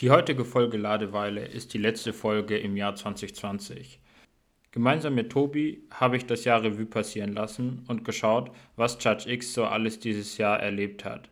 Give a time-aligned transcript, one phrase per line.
[0.00, 3.98] Die heutige Folge Ladeweile ist die letzte Folge im Jahr 2020.
[4.70, 9.54] Gemeinsam mit Tobi habe ich das Jahr Revue passieren lassen und geschaut, was Judge X
[9.54, 11.30] so alles dieses Jahr erlebt hat.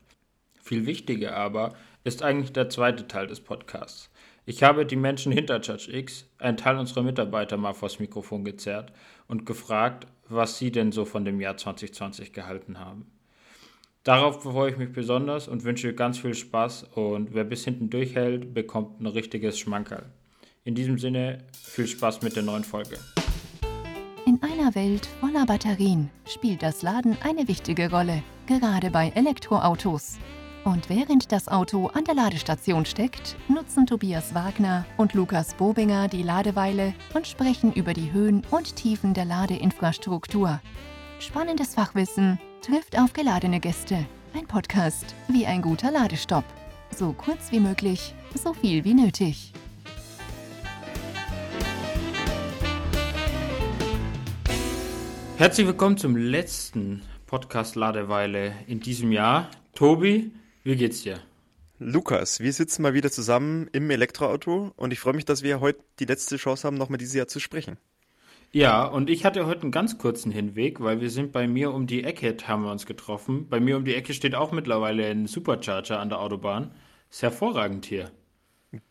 [0.63, 1.75] Viel wichtiger aber
[2.05, 4.11] ist eigentlich der zweite Teil des Podcasts.
[4.47, 8.95] Ich habe die Menschen hinter Judge X, einen Teil unserer Mitarbeiter, mal vors Mikrofon gezerrt
[9.29, 13.14] und gefragt, was sie denn so von dem Jahr 2020 gehalten haben.
[14.05, 18.53] Darauf freue ich mich besonders und wünsche ganz viel Spaß und wer bis hinten durchhält,
[18.53, 20.05] bekommt ein richtiges Schmankerl.
[20.63, 22.99] In diesem Sinne, viel Spaß mit der neuen Folge.
[24.27, 30.19] In einer Welt voller Batterien spielt das Laden eine wichtige Rolle, gerade bei Elektroautos.
[30.65, 36.23] Und während das Auto an der Ladestation steckt, nutzen Tobias Wagner und Lukas Bobinger die
[36.23, 40.61] Ladeweile und sprechen über die Höhen und Tiefen der Ladeinfrastruktur.
[41.21, 44.07] Spannendes Fachwissen trifft auf geladene Gäste.
[44.33, 46.45] Ein Podcast wie ein guter Ladestopp.
[46.97, 49.53] So kurz wie möglich, so viel wie nötig.
[55.37, 59.51] Herzlich willkommen zum letzten Podcast Ladeweile in diesem Jahr.
[59.75, 61.21] Tobi, wie geht's dir?
[61.79, 65.81] Lukas, wir sitzen mal wieder zusammen im Elektroauto und ich freue mich, dass wir heute
[65.99, 67.77] die letzte Chance haben, nochmal dieses Jahr zu sprechen.
[68.55, 71.89] Ja, und ich hatte heute einen ganz kurzen Hinweg, weil wir sind bei mir um
[71.89, 73.49] die Ecke, haben wir uns getroffen.
[73.49, 76.71] Bei mir um die Ecke steht auch mittlerweile ein Supercharger an der Autobahn.
[77.11, 78.13] Ist hervorragend hier.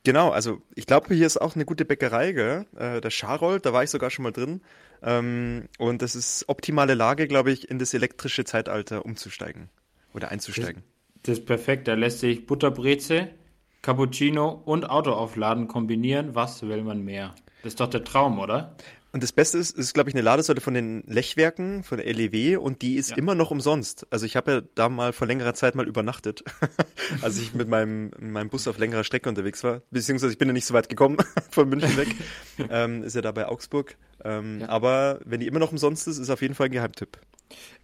[0.04, 2.66] Genau, also ich glaube, hier ist auch eine gute Bäckerei, gell?
[2.76, 4.60] Äh, der Scharold, da war ich sogar schon mal drin.
[5.02, 9.70] Ähm, und das ist optimale Lage, glaube ich, in das elektrische Zeitalter umzusteigen
[10.14, 10.84] oder einzusteigen.
[11.16, 11.88] Das, das ist perfekt.
[11.88, 13.30] Da lässt sich Butterbreze,
[13.82, 16.36] Cappuccino und Autoaufladen kombinieren.
[16.36, 17.34] Was will man mehr?
[17.62, 18.76] Das ist doch der Traum, oder?
[19.14, 22.58] Und das Beste ist, ist glaube ich, eine Ladesäule von den Lechwerken, von der LEW
[22.58, 23.18] und die ist ja.
[23.18, 24.08] immer noch umsonst.
[24.10, 26.44] Also ich habe ja da mal vor längerer Zeit mal übernachtet,
[27.22, 29.84] als ich mit meinem, meinem Bus auf längerer Strecke unterwegs war.
[29.92, 31.18] Beziehungsweise ich bin ja nicht so weit gekommen
[31.52, 32.08] von München weg.
[32.72, 33.98] ähm, ist ja da bei Augsburg.
[34.24, 34.70] Ähm, ja.
[34.70, 37.20] Aber wenn die immer noch umsonst ist, ist auf jeden Fall ein Geheimtipp.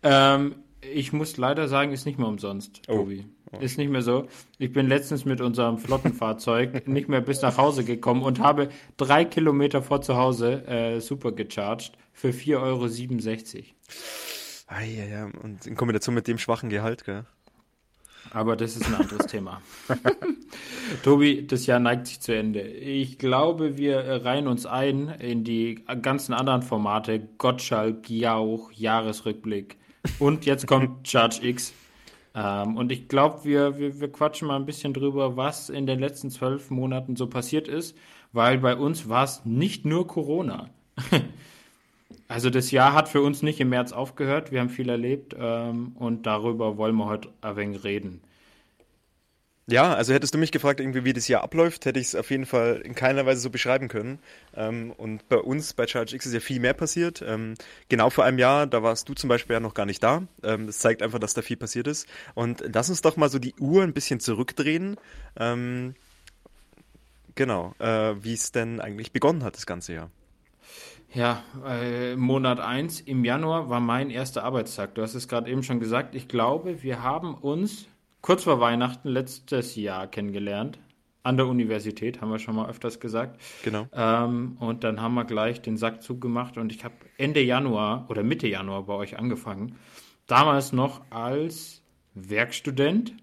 [0.02, 2.97] Ähm, ich muss leider sagen, ist nicht mehr umsonst, oh.
[2.97, 3.25] Tobi.
[3.51, 3.57] Oh.
[3.57, 4.28] Ist nicht mehr so.
[4.59, 9.25] Ich bin letztens mit unserem Flottenfahrzeug nicht mehr bis nach Hause gekommen und habe drei
[9.25, 13.66] Kilometer vor zu Hause äh, super gecharged für 4,67 Euro.
[14.67, 15.29] Ah, ja, ja.
[15.41, 17.25] Und in Kombination mit dem schwachen Gehalt, gell?
[18.31, 19.61] Aber das ist ein anderes Thema.
[21.03, 22.61] Tobi, das Jahr neigt sich zu Ende.
[22.61, 27.19] Ich glaube, wir reihen uns ein in die ganzen anderen Formate.
[27.38, 29.78] Gottschalk, Jauch, Jahresrückblick.
[30.20, 31.74] Und jetzt kommt Charge X.
[32.36, 36.00] Ähm, und ich glaube, wir, wir, wir quatschen mal ein bisschen drüber, was in den
[36.00, 37.98] letzten zwölf Monaten so passiert ist,
[38.32, 40.70] weil bei uns war es nicht nur Corona.
[42.28, 45.94] also das Jahr hat für uns nicht im März aufgehört, wir haben viel erlebt ähm,
[45.96, 48.22] und darüber wollen wir heute ein wenig reden.
[49.72, 52.31] Ja, also hättest du mich gefragt, irgendwie, wie das Jahr abläuft, hätte ich es auf
[52.31, 54.18] jeden Fall in keiner Weise so beschreiben können.
[54.56, 57.24] Ähm, und bei uns, bei Charge X, ist ja viel mehr passiert.
[57.25, 57.53] Ähm,
[57.88, 60.24] genau vor einem Jahr, da warst du zum Beispiel ja noch gar nicht da.
[60.41, 62.08] Ähm, das zeigt einfach, dass da viel passiert ist.
[62.34, 64.97] Und lass uns doch mal so die Uhr ein bisschen zurückdrehen.
[65.38, 65.94] Ähm,
[67.35, 70.09] genau, äh, wie es denn eigentlich begonnen hat, das ganze Jahr.
[71.13, 74.96] Ja, äh, Monat 1 im Januar war mein erster Arbeitstag.
[74.96, 76.16] Du hast es gerade eben schon gesagt.
[76.16, 77.85] Ich glaube, wir haben uns
[78.22, 80.80] kurz vor Weihnachten letztes Jahr kennengelernt.
[81.22, 83.41] An der Universität, haben wir schon mal öfters gesagt.
[83.63, 83.88] Genau.
[83.91, 88.24] Ähm, und dann haben wir gleich den Sack zugemacht und ich habe Ende Januar oder
[88.24, 89.75] Mitte Januar bei euch angefangen.
[90.28, 91.81] Damals noch als
[92.13, 93.13] Werkstudent.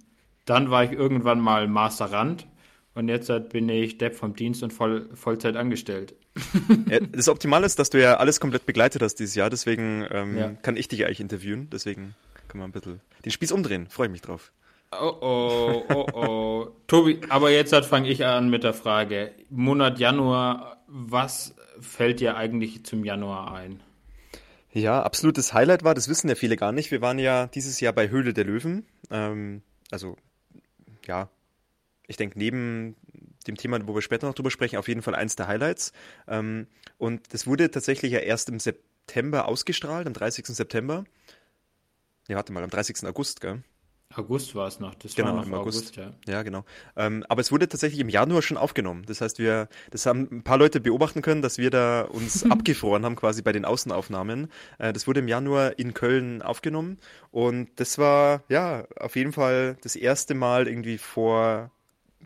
[0.44, 2.46] Dann war ich irgendwann mal Masterand
[2.94, 6.14] und jetzt bin ich Depp vom Dienst und voll, Vollzeit angestellt.
[6.90, 10.36] Ja, das Optimale ist, dass du ja alles komplett begleitet hast dieses Jahr, deswegen ähm,
[10.36, 10.50] ja.
[10.62, 11.68] kann ich dich eigentlich interviewen.
[11.72, 12.14] Deswegen
[12.48, 13.86] kann man ein bisschen den Spieß umdrehen.
[13.88, 14.52] Freue ich mich drauf.
[14.92, 16.68] Oh oh, oh oh.
[16.86, 19.32] Tobi, aber jetzt fange ich an mit der Frage.
[19.50, 23.82] Monat Januar, was fällt dir eigentlich zum Januar ein?
[24.72, 26.90] Ja, absolutes Highlight war, das wissen ja viele gar nicht.
[26.90, 28.86] Wir waren ja dieses Jahr bei Höhle der Löwen.
[29.10, 30.16] Ähm, also,
[31.06, 31.30] ja,
[32.06, 32.94] ich denke, neben
[33.46, 35.92] dem Thema, wo wir später noch drüber sprechen, auf jeden Fall eins der Highlights.
[36.28, 36.66] Ähm,
[36.98, 40.46] und das wurde tatsächlich ja erst im September ausgestrahlt, am 30.
[40.46, 41.04] September.
[42.28, 43.04] Ja, warte mal, am 30.
[43.06, 43.62] August, gell?
[44.18, 45.98] August war es noch, das genau, war noch im August.
[45.98, 46.34] August ja.
[46.34, 46.42] ja.
[46.42, 46.64] genau.
[46.96, 49.04] Ähm, aber es wurde tatsächlich im Januar schon aufgenommen.
[49.06, 53.04] Das heißt, wir, das haben ein paar Leute beobachten können, dass wir da uns abgefroren
[53.04, 54.50] haben, quasi bei den Außenaufnahmen.
[54.78, 56.98] Äh, das wurde im Januar in Köln aufgenommen
[57.30, 61.70] und das war ja auf jeden Fall das erste Mal irgendwie vor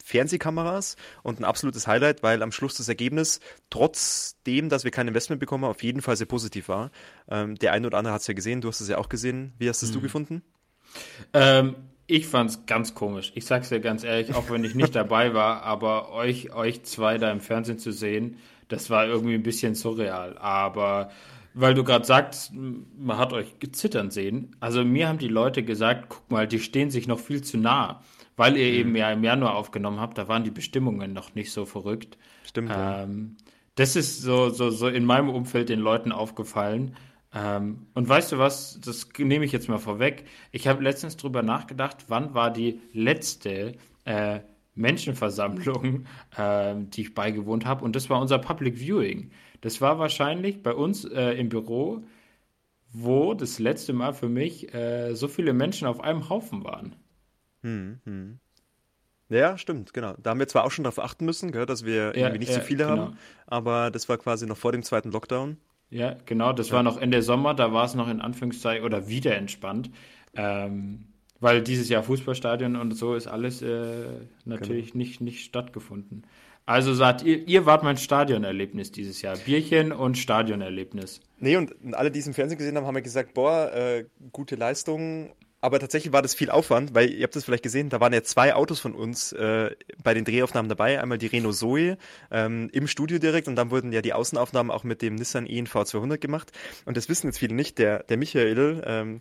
[0.02, 3.40] Fernsehkameras und ein absolutes Highlight, weil am Schluss das Ergebnis,
[3.70, 6.90] trotzdem, dass wir kein Investment bekommen, auf jeden Fall sehr positiv war.
[7.28, 9.52] Ähm, der eine oder andere hat es ja gesehen, du hast es ja auch gesehen.
[9.58, 9.94] Wie hast es mhm.
[9.94, 10.42] du gefunden?
[11.32, 11.76] Ähm,
[12.06, 13.32] ich fand es ganz komisch.
[13.34, 17.18] Ich sag's dir ganz ehrlich, auch wenn ich nicht dabei war, aber euch, euch zwei
[17.18, 18.36] da im Fernsehen zu sehen,
[18.68, 20.36] das war irgendwie ein bisschen surreal.
[20.38, 21.10] Aber
[21.54, 24.56] weil du gerade sagst, man hat euch zittern sehen.
[24.60, 28.02] Also mir haben die Leute gesagt, guck mal, die stehen sich noch viel zu nah,
[28.36, 28.78] weil ihr mhm.
[28.78, 30.18] eben ja im Januar aufgenommen habt.
[30.18, 32.18] Da waren die Bestimmungen noch nicht so verrückt.
[32.44, 32.72] Stimmt.
[32.74, 33.52] Ähm, ja.
[33.76, 36.96] Das ist so, so, so in meinem Umfeld den Leuten aufgefallen.
[37.32, 40.24] Ähm, und weißt du was, das nehme ich jetzt mal vorweg.
[40.50, 43.74] Ich habe letztens drüber nachgedacht, wann war die letzte
[44.04, 44.40] äh,
[44.74, 46.06] Menschenversammlung,
[46.36, 47.84] äh, die ich beigewohnt habe.
[47.84, 49.30] Und das war unser Public Viewing.
[49.60, 52.02] Das war wahrscheinlich bei uns äh, im Büro,
[52.92, 56.96] wo das letzte Mal für mich äh, so viele Menschen auf einem Haufen waren.
[57.62, 58.40] Hm, hm.
[59.28, 60.14] Ja, stimmt, genau.
[60.20, 62.56] Da haben wir zwar auch schon darauf achten müssen, gell, dass wir irgendwie nicht ja,
[62.56, 63.02] so viele genau.
[63.02, 65.56] haben, aber das war quasi noch vor dem zweiten Lockdown.
[65.90, 66.76] Ja, genau, das ja.
[66.76, 69.90] war noch Ende Sommer, da war es noch in Anführungszeichen oder wieder entspannt.
[70.34, 71.06] Ähm,
[71.40, 74.06] weil dieses Jahr Fußballstadion und so ist alles äh,
[74.44, 74.98] natürlich genau.
[74.98, 76.24] nicht, nicht stattgefunden.
[76.66, 79.36] Also sagt ihr, ihr wart mein Stadionerlebnis dieses Jahr.
[79.36, 81.20] Bierchen und Stadionerlebnis.
[81.38, 84.54] Nee, und alle, die es im Fernsehen gesehen haben, haben ja gesagt, boah, äh, gute
[84.54, 88.12] Leistung aber tatsächlich war das viel Aufwand, weil ihr habt das vielleicht gesehen, da waren
[88.12, 89.70] ja zwei Autos von uns äh,
[90.02, 91.00] bei den Drehaufnahmen dabei.
[91.00, 91.98] Einmal die Renault Zoe
[92.30, 95.84] ähm, im Studio direkt und dann wurden ja die Außenaufnahmen auch mit dem Nissan ENV
[95.84, 96.52] 200 gemacht.
[96.86, 97.78] Und das wissen jetzt viele nicht.
[97.78, 99.20] Der, der Michael, ähm,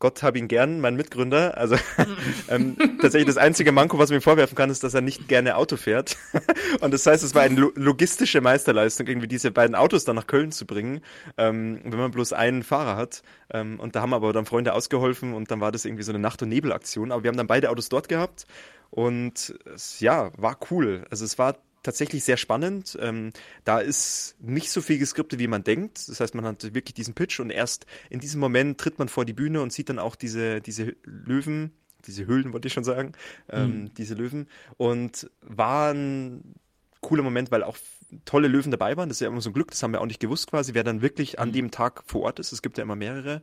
[0.00, 1.58] Gott hab ihn gern, mein Mitgründer.
[1.58, 1.76] Also
[2.48, 5.56] ähm, tatsächlich das einzige Manko, was man ihm vorwerfen kann, ist, dass er nicht gerne
[5.56, 6.16] Auto fährt.
[6.80, 10.52] und das heißt, es war eine logistische Meisterleistung, irgendwie diese beiden Autos dann nach Köln
[10.52, 11.00] zu bringen,
[11.36, 13.22] ähm, wenn man bloß einen Fahrer hat.
[13.50, 16.20] Ähm, und da haben aber dann Freunde ausgeholfen und dann war das irgendwie so eine
[16.20, 17.10] Nacht- und Nebelaktion.
[17.10, 18.46] Aber wir haben dann beide Autos dort gehabt
[18.90, 19.54] und
[19.98, 21.04] ja, war cool.
[21.10, 22.98] Also es war tatsächlich sehr spannend.
[23.00, 23.32] Ähm,
[23.64, 26.08] da ist nicht so viel geskriptet, wie man denkt.
[26.08, 29.24] Das heißt, man hat wirklich diesen Pitch und erst in diesem Moment tritt man vor
[29.24, 31.72] die Bühne und sieht dann auch diese, diese Löwen,
[32.06, 33.12] diese Höhlen, wollte ich schon sagen,
[33.48, 33.94] ähm, mhm.
[33.94, 34.48] diese Löwen.
[34.76, 36.54] Und war ein
[37.00, 37.76] cooler Moment, weil auch
[38.24, 39.08] tolle Löwen dabei waren.
[39.08, 40.84] Das ist ja immer so ein Glück, das haben wir auch nicht gewusst quasi, wer
[40.84, 41.54] dann wirklich an mhm.
[41.54, 42.52] dem Tag vor Ort ist.
[42.52, 43.42] Es gibt ja immer mehrere.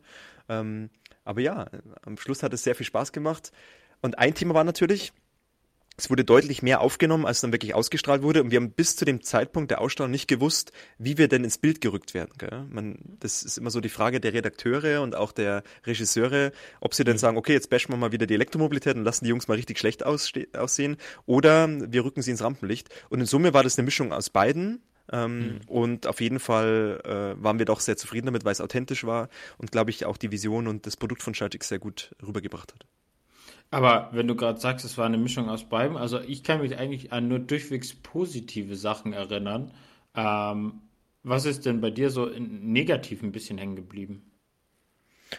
[0.50, 0.90] Ähm,
[1.24, 1.68] aber ja,
[2.04, 3.52] am Schluss hat es sehr viel Spaß gemacht.
[4.02, 5.14] Und ein Thema war natürlich,
[5.98, 8.44] es wurde deutlich mehr aufgenommen, als dann wirklich ausgestrahlt wurde.
[8.44, 11.58] Und wir haben bis zu dem Zeitpunkt der Ausstrahlung nicht gewusst, wie wir denn ins
[11.58, 12.32] Bild gerückt werden.
[12.70, 16.52] Man, das ist immer so die Frage der Redakteure und auch der Regisseure,
[16.82, 17.20] ob sie denn mhm.
[17.20, 19.80] sagen, okay, jetzt bashen wir mal wieder die Elektromobilität und lassen die Jungs mal richtig
[19.80, 20.98] schlecht aussehen.
[21.26, 22.90] Oder wir rücken sie ins Rampenlicht.
[23.10, 24.84] Und in Summe war das eine Mischung aus beiden.
[25.12, 25.62] Ähm, mhm.
[25.68, 29.30] Und auf jeden Fall äh, waren wir doch sehr zufrieden damit, weil es authentisch war
[29.58, 32.86] und glaube ich auch die Vision und das Produkt von Schaltix sehr gut rübergebracht hat.
[33.72, 36.78] Aber wenn du gerade sagst, es war eine Mischung aus beidem, also ich kann mich
[36.78, 39.72] eigentlich an nur durchwegs positive Sachen erinnern.
[40.16, 40.82] Ähm,
[41.24, 44.32] was ist denn bei dir so negativ ein bisschen hängen geblieben?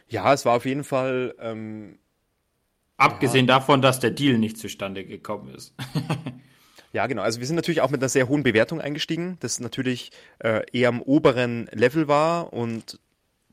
[0.08, 1.34] Ja, es war auf jeden Fall.
[1.38, 1.98] Ähm,
[2.98, 3.54] Abgesehen ja.
[3.54, 5.74] davon, dass der Deal nicht zustande gekommen ist.
[6.96, 7.20] Ja, genau.
[7.20, 10.88] Also wir sind natürlich auch mit einer sehr hohen Bewertung eingestiegen, das natürlich äh, eher
[10.88, 12.98] am oberen Level war und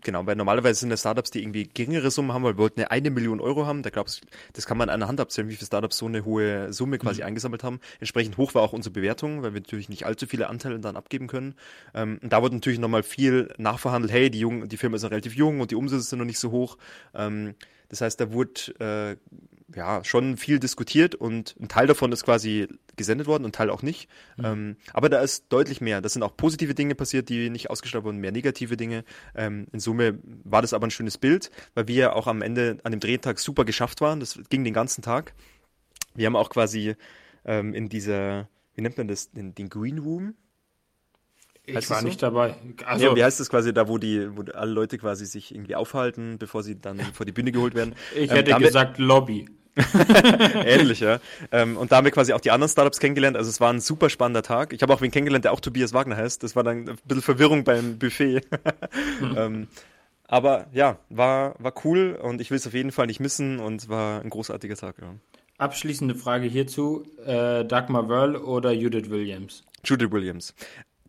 [0.04, 2.92] Genau, weil normalerweise sind es Startups, die irgendwie geringere Summen haben, weil wir wollten eine,
[2.92, 3.84] eine Million Euro haben.
[3.84, 4.22] Da glaubst
[4.54, 7.22] das kann man an der Hand abzählen, wie viele Startups so eine hohe Summe quasi
[7.22, 7.28] mhm.
[7.28, 7.80] eingesammelt haben.
[8.00, 11.28] Entsprechend hoch war auch unsere Bewertung, weil wir natürlich nicht allzu viele Anteile dann abgeben
[11.28, 11.56] können.
[11.94, 15.12] Ähm, und da wurde natürlich nochmal viel nachverhandelt, hey, die, jung, die Firma ist noch
[15.12, 16.78] relativ jung und die Umsätze sind noch nicht so hoch.
[17.14, 17.56] Ähm,
[17.94, 19.20] das heißt, da wurde
[19.72, 23.54] äh, ja schon viel diskutiert und ein Teil davon ist quasi gesendet worden und ein
[23.54, 24.10] Teil auch nicht.
[24.38, 24.46] Mhm.
[24.46, 26.02] Ähm, aber da ist deutlich mehr.
[26.02, 29.04] Das sind auch positive Dinge passiert, die nicht ausgestrahlt wurden, mehr negative Dinge.
[29.36, 32.94] Ähm, in Summe war das aber ein schönes Bild, weil wir auch am Ende an
[32.94, 34.20] dem Drehtag super geschafft waren.
[34.20, 35.36] Das ging den ganzen Tag.
[36.16, 36.96] Wir haben auch quasi
[37.46, 40.34] ähm, in dieser, wie nennt man das, den, den Green Room,
[41.66, 42.08] ich heißt war so?
[42.08, 42.56] nicht dabei.
[42.86, 45.76] Also, ja, wie heißt das quasi da, wo die, wo alle Leute quasi sich irgendwie
[45.76, 47.96] aufhalten, bevor sie dann vor die Bühne geholt werden?
[48.16, 49.48] Ich ähm, hätte gesagt Lobby.
[50.66, 51.20] Ähnlich, ja.
[51.52, 53.38] Ähm, und da haben wir quasi auch die anderen Startups kennengelernt.
[53.38, 54.72] Also es war ein super spannender Tag.
[54.72, 56.44] Ich habe auch wen kennengelernt, der auch Tobias Wagner heißt.
[56.44, 58.42] Das war dann ein bisschen Verwirrung beim Buffet.
[59.20, 59.36] hm.
[59.38, 59.68] ähm,
[60.28, 63.90] aber ja, war, war cool und ich will es auf jeden Fall nicht missen und
[63.90, 64.98] war ein großartiger Tag.
[65.02, 65.16] Ja.
[65.58, 69.64] Abschließende Frage hierzu: äh, Dagmar Wörl oder Judith Williams?
[69.84, 70.54] Judith Williams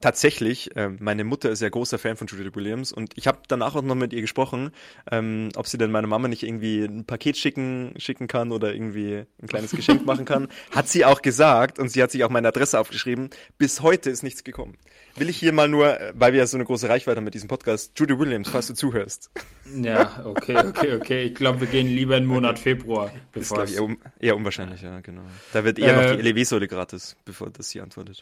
[0.05, 3.75] tatsächlich, äh, meine Mutter ist ja großer Fan von Judy Williams und ich habe danach
[3.75, 4.71] auch noch mit ihr gesprochen,
[5.11, 9.25] ähm, ob sie denn meiner Mama nicht irgendwie ein Paket schicken, schicken kann oder irgendwie
[9.41, 10.49] ein kleines Geschenk machen kann.
[10.73, 13.31] Hat sie auch gesagt und sie hat sich auch meine Adresse aufgeschrieben.
[13.57, 14.77] Bis heute ist nichts gekommen.
[15.17, 17.33] Will ich hier mal nur, äh, weil wir ja so eine große Reichweite haben mit
[17.33, 19.31] diesem Podcast, Judy Williams, falls du zuhörst.
[19.75, 21.23] Ja, okay, okay, okay.
[21.23, 23.11] Ich glaube, wir gehen lieber in den Monat Februar.
[23.33, 25.23] Bevor ist, glaube ich, eher, eher, unwahrscheinlich, ja, genau.
[25.55, 28.21] Da wird eher äh, noch die LEW-Säule gratis, bevor das sie antwortet.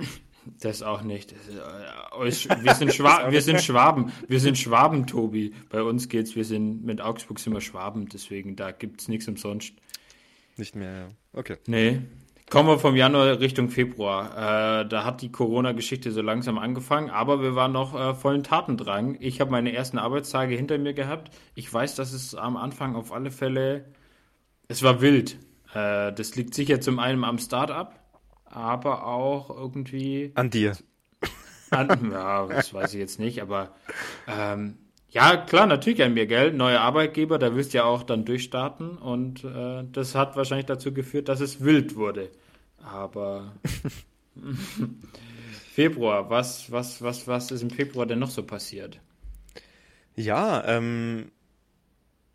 [0.61, 1.33] Das auch nicht.
[1.33, 2.25] Äh,
[2.63, 4.13] wir, sind Schwa wir sind Schwaben.
[4.29, 5.55] Wir sind Schwaben, Tobi.
[5.71, 9.75] Bei uns geht's, wir sind mit Augsburg sind wir Schwaben, deswegen da gibt's nichts umsonst.
[10.57, 11.09] Nicht mehr, ja.
[11.33, 11.57] Okay.
[11.67, 12.01] Nee.
[12.51, 14.83] Kommen wir vom Januar Richtung Februar.
[14.83, 19.17] Äh, da hat die Corona-Geschichte so langsam angefangen, aber wir waren noch äh, vollen Tatendrang.
[19.21, 21.35] Ich habe meine ersten Arbeitstage hinter mir gehabt.
[21.55, 23.87] Ich weiß, dass es am Anfang auf alle Fälle,
[24.69, 25.39] es war wild.
[25.73, 28.02] Äh, das liegt sicher zum einen am Start-up,
[28.53, 30.33] aber auch irgendwie.
[30.35, 30.77] An dir.
[31.71, 33.75] An, ja, das weiß ich jetzt nicht, aber
[34.29, 34.77] ähm,
[35.09, 36.53] ja, klar, natürlich an mir, gell?
[36.53, 40.93] Neue Arbeitgeber, da wirst du ja auch dann durchstarten und äh, das hat wahrscheinlich dazu
[40.93, 42.31] geführt, dass es wild wurde.
[42.83, 43.53] Aber
[45.73, 49.01] Februar, was, was, was, was ist im Februar denn noch so passiert?
[50.15, 51.31] Ja, ähm,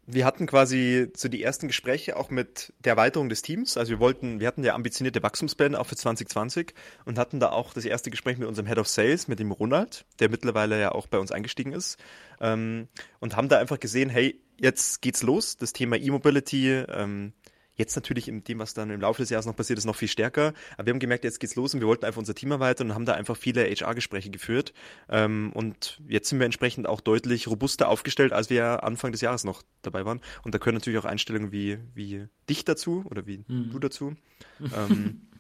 [0.10, 3.76] wir hatten quasi so die ersten Gespräche auch mit der Erweiterung des Teams.
[3.76, 6.74] Also wir wollten, wir hatten ja ambitionierte Wachstumspläne auch für 2020
[7.04, 10.06] und hatten da auch das erste Gespräch mit unserem Head of Sales, mit dem Ronald,
[10.20, 11.98] der mittlerweile ja auch bei uns eingestiegen ist.
[12.40, 12.88] Ähm,
[13.20, 15.58] und haben da einfach gesehen, hey, jetzt geht's los.
[15.58, 17.34] Das Thema E-Mobility, ähm,
[17.78, 20.08] Jetzt natürlich in dem, was dann im Laufe des Jahres noch passiert ist, noch viel
[20.08, 20.54] stärker.
[20.76, 22.96] Aber wir haben gemerkt, jetzt geht's los und wir wollten einfach unser Team erweitern und
[22.96, 24.74] haben da einfach viele HR-Gespräche geführt.
[25.10, 29.44] Ähm, und jetzt sind wir entsprechend auch deutlich robuster aufgestellt, als wir Anfang des Jahres
[29.44, 30.22] noch dabei waren.
[30.44, 33.70] Und da können natürlich auch Einstellungen wie, wie dich dazu oder wie mhm.
[33.72, 34.16] du dazu.
[34.60, 35.22] ähm,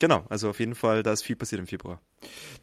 [0.00, 2.00] Genau, also auf jeden Fall, da ist viel passiert im Februar.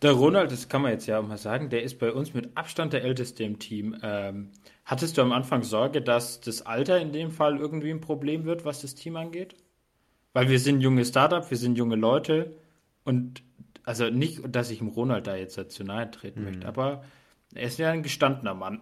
[0.01, 2.55] Der Ronald, das kann man jetzt ja auch mal sagen, der ist bei uns mit
[2.57, 3.97] Abstand der Älteste im Team.
[4.03, 4.51] Ähm,
[4.91, 8.65] hattest du am Anfang Sorge, dass das Alter in dem Fall irgendwie ein Problem wird,
[8.65, 9.55] was das Team angeht?
[10.33, 12.57] Weil wir sind junge Startup, wir sind junge Leute
[13.05, 13.41] und
[13.83, 16.45] also nicht, dass ich dem Ronald da jetzt dazu nahe treten mhm.
[16.45, 17.05] möchte, aber
[17.55, 18.81] er ist ja ein gestandener Mann.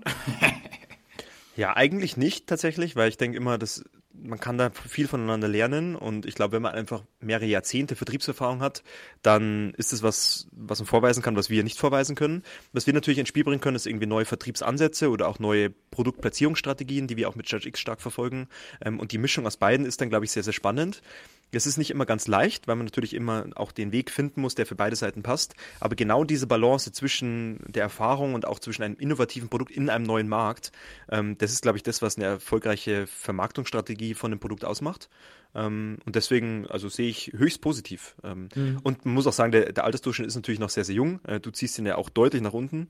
[1.55, 3.85] ja, eigentlich nicht tatsächlich, weil ich denke immer, dass
[4.21, 8.61] man kann da viel voneinander lernen und ich glaube, wenn man einfach mehrere Jahrzehnte Vertriebserfahrung
[8.61, 8.83] hat,
[9.21, 12.43] dann ist es was, was man vorweisen kann, was wir nicht vorweisen können.
[12.73, 17.07] Was wir natürlich ins Spiel bringen können, ist irgendwie neue Vertriebsansätze oder auch neue Produktplatzierungsstrategien,
[17.07, 18.47] die wir auch mit Judge X stark verfolgen.
[18.81, 21.01] Ähm, und die Mischung aus beiden ist dann, glaube ich, sehr, sehr spannend.
[21.51, 24.55] Es ist nicht immer ganz leicht, weil man natürlich immer auch den Weg finden muss,
[24.55, 25.55] der für beide Seiten passt.
[25.79, 30.05] Aber genau diese Balance zwischen der Erfahrung und auch zwischen einem innovativen Produkt in einem
[30.05, 30.71] neuen Markt,
[31.09, 35.09] ähm, das ist, glaube ich, das, was eine erfolgreiche Vermarktungsstrategie von dem Produkt ausmacht.
[35.55, 38.15] Ähm, und deswegen, also sehe ich höchst positiv.
[38.23, 38.79] Ähm, mhm.
[38.83, 41.19] Und man muss auch sagen, der, der Altersdurchschnitt ist natürlich noch sehr, sehr jung.
[41.25, 42.89] Äh, du ziehst ihn ja auch deutlich nach unten.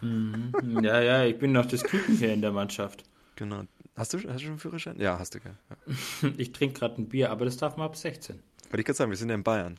[0.00, 0.52] Mhm.
[0.82, 3.04] Ja, ja, ich bin noch das Küken hier in der Mannschaft.
[3.36, 3.62] Genau.
[4.00, 4.98] Hast du, hast du schon einen Führerschein?
[4.98, 5.40] Ja, hast du.
[5.44, 6.30] Ja.
[6.38, 8.36] Ich trinke gerade ein Bier, aber das darf man ab 16.
[8.70, 9.78] Wollte ich gerade sagen, wir sind ja in Bayern.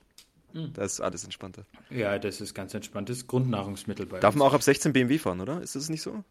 [0.54, 0.74] Mhm.
[0.74, 1.66] Da ist alles entspannter.
[1.90, 4.40] Ja, das ist ganz entspanntes Grundnahrungsmittel bei Darf uns.
[4.40, 5.60] man auch ab 16 BMW fahren, oder?
[5.64, 6.24] Ist das nicht so?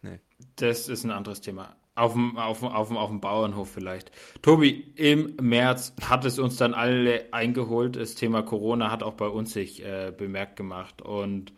[0.00, 0.18] Nee.
[0.56, 1.76] Das ist ein anderes Thema.
[1.94, 4.12] Auf dem, auf, dem, auf, dem, auf dem Bauernhof vielleicht.
[4.40, 7.96] Tobi, im März hat es uns dann alle eingeholt.
[7.96, 11.02] Das Thema Corona hat auch bei uns sich äh, bemerkt gemacht.
[11.02, 11.52] Und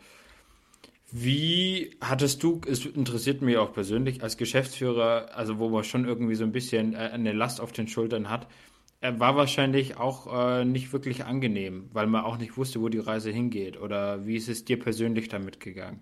[1.10, 6.34] wie hattest du, es interessiert mich auch persönlich, als Geschäftsführer, also wo man schon irgendwie
[6.34, 8.46] so ein bisschen äh, eine Last auf den Schultern hat,
[9.00, 12.98] er war wahrscheinlich auch äh, nicht wirklich angenehm, weil man auch nicht wusste, wo die
[12.98, 13.80] Reise hingeht.
[13.80, 16.00] Oder wie ist es dir persönlich damit gegangen?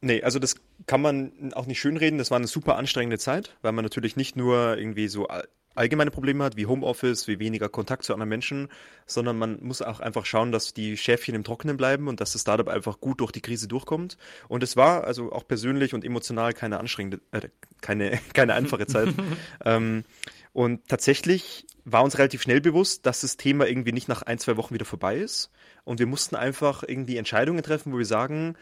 [0.00, 2.18] Nee, also das kann man auch nicht schönreden.
[2.18, 5.28] Das war eine super anstrengende Zeit, weil man natürlich nicht nur irgendwie so
[5.80, 8.68] allgemeine Probleme hat, wie Homeoffice, wie weniger Kontakt zu anderen Menschen,
[9.06, 12.42] sondern man muss auch einfach schauen, dass die Schäfchen im Trockenen bleiben und dass das
[12.42, 14.18] Startup einfach gut durch die Krise durchkommt.
[14.48, 17.48] Und es war also auch persönlich und emotional keine anstrengende, äh,
[17.80, 19.08] keine, keine einfache Zeit.
[19.64, 20.04] ähm,
[20.52, 24.58] und tatsächlich war uns relativ schnell bewusst, dass das Thema irgendwie nicht nach ein, zwei
[24.58, 25.50] Wochen wieder vorbei ist.
[25.84, 28.54] Und wir mussten einfach irgendwie Entscheidungen treffen, wo wir sagen,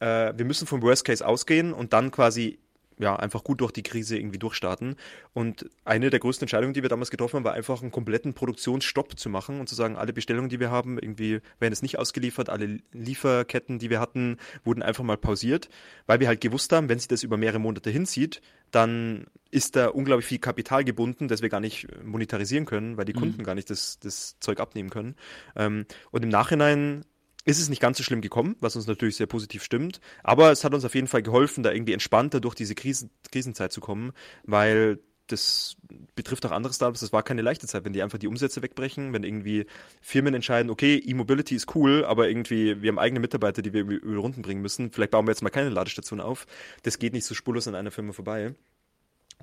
[0.00, 2.58] äh, wir müssen vom Worst Case ausgehen und dann quasi
[2.98, 4.96] ja, einfach gut durch die Krise irgendwie durchstarten.
[5.34, 9.18] Und eine der größten Entscheidungen, die wir damals getroffen haben, war einfach einen kompletten Produktionsstopp
[9.18, 12.48] zu machen und zu sagen, alle Bestellungen, die wir haben, irgendwie werden es nicht ausgeliefert,
[12.48, 15.68] alle Lieferketten, die wir hatten, wurden einfach mal pausiert,
[16.06, 19.88] weil wir halt gewusst haben, wenn sich das über mehrere Monate hinzieht, dann ist da
[19.88, 23.20] unglaublich viel Kapital gebunden, das wir gar nicht monetarisieren können, weil die mhm.
[23.20, 25.16] Kunden gar nicht das, das Zeug abnehmen können.
[25.54, 27.04] Ähm, und im Nachhinein
[27.46, 30.00] ist es nicht ganz so schlimm gekommen, was uns natürlich sehr positiv stimmt.
[30.22, 33.72] Aber es hat uns auf jeden Fall geholfen, da irgendwie entspannter durch diese Krisen, Krisenzeit
[33.72, 34.12] zu kommen,
[34.44, 34.98] weil
[35.28, 35.76] das
[36.14, 37.00] betrifft auch andere Startups.
[37.00, 39.66] Das war keine leichte Zeit, wenn die einfach die Umsätze wegbrechen, wenn irgendwie
[40.00, 44.20] Firmen entscheiden, okay, E-Mobility ist cool, aber irgendwie, wir haben eigene Mitarbeiter, die wir über
[44.20, 44.90] Runden bringen müssen.
[44.92, 46.46] Vielleicht bauen wir jetzt mal keine Ladestation auf.
[46.82, 48.54] Das geht nicht so spurlos an einer Firma vorbei.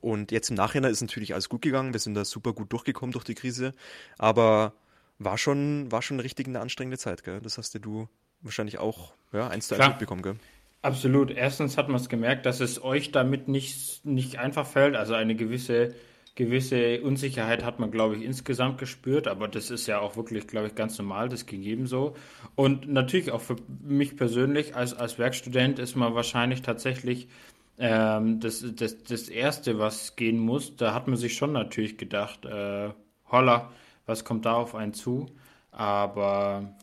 [0.01, 1.93] Und jetzt im Nachhinein ist natürlich alles gut gegangen.
[1.93, 3.73] Wir sind da super gut durchgekommen durch die Krise.
[4.17, 4.73] Aber
[5.19, 7.39] war schon, war schon richtig eine anstrengende Zeit, gell?
[7.41, 8.07] Das hast du
[8.41, 10.35] wahrscheinlich auch ja, eins zu eins mitbekommen, gell?
[10.81, 11.31] Absolut.
[11.31, 14.95] Erstens hat man es gemerkt, dass es euch damit nicht, nicht einfach fällt.
[14.95, 15.95] Also eine gewisse,
[16.35, 19.27] gewisse Unsicherheit hat man, glaube ich, insgesamt gespürt.
[19.27, 21.29] Aber das ist ja auch wirklich, glaube ich, ganz normal.
[21.29, 22.15] Das ging ebenso.
[22.55, 27.29] Und natürlich auch für mich persönlich als, als Werkstudent ist man wahrscheinlich tatsächlich
[27.79, 32.45] ähm, das, das, das Erste, was gehen muss, da hat man sich schon natürlich gedacht,
[32.45, 32.89] äh,
[33.31, 33.71] holla,
[34.05, 35.27] was kommt da auf einen zu?
[35.71, 36.75] Aber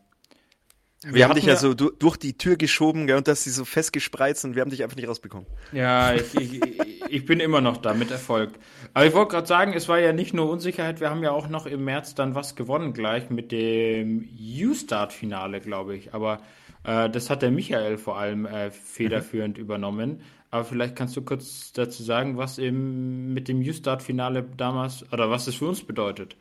[1.03, 3.65] wir, wir haben dich ja so durch die Tür geschoben gell, und das sie so
[3.65, 5.47] festgespreizt und wir haben dich einfach nicht rausbekommen.
[5.73, 6.61] Ja, ich, ich,
[7.09, 8.51] ich bin immer noch da mit Erfolg.
[8.93, 11.49] Aber ich wollte gerade sagen, es war ja nicht nur Unsicherheit, wir haben ja auch
[11.49, 16.13] noch im März dann was gewonnen gleich mit dem U-Start-Finale, glaube ich.
[16.13, 16.43] Aber
[16.85, 19.63] äh, das hat der Michael vor allem äh, federführend mhm.
[19.63, 20.21] übernommen.
[20.51, 25.47] Aber vielleicht kannst du kurz dazu sagen, was eben mit dem U-Start-Finale damals oder was
[25.47, 26.37] es für uns bedeutet.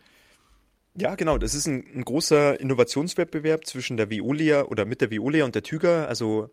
[0.96, 1.38] Ja, genau.
[1.38, 5.64] Das ist ein, ein, großer Innovationswettbewerb zwischen der Veolia oder mit der Veolia und der
[5.64, 6.50] Tüger, also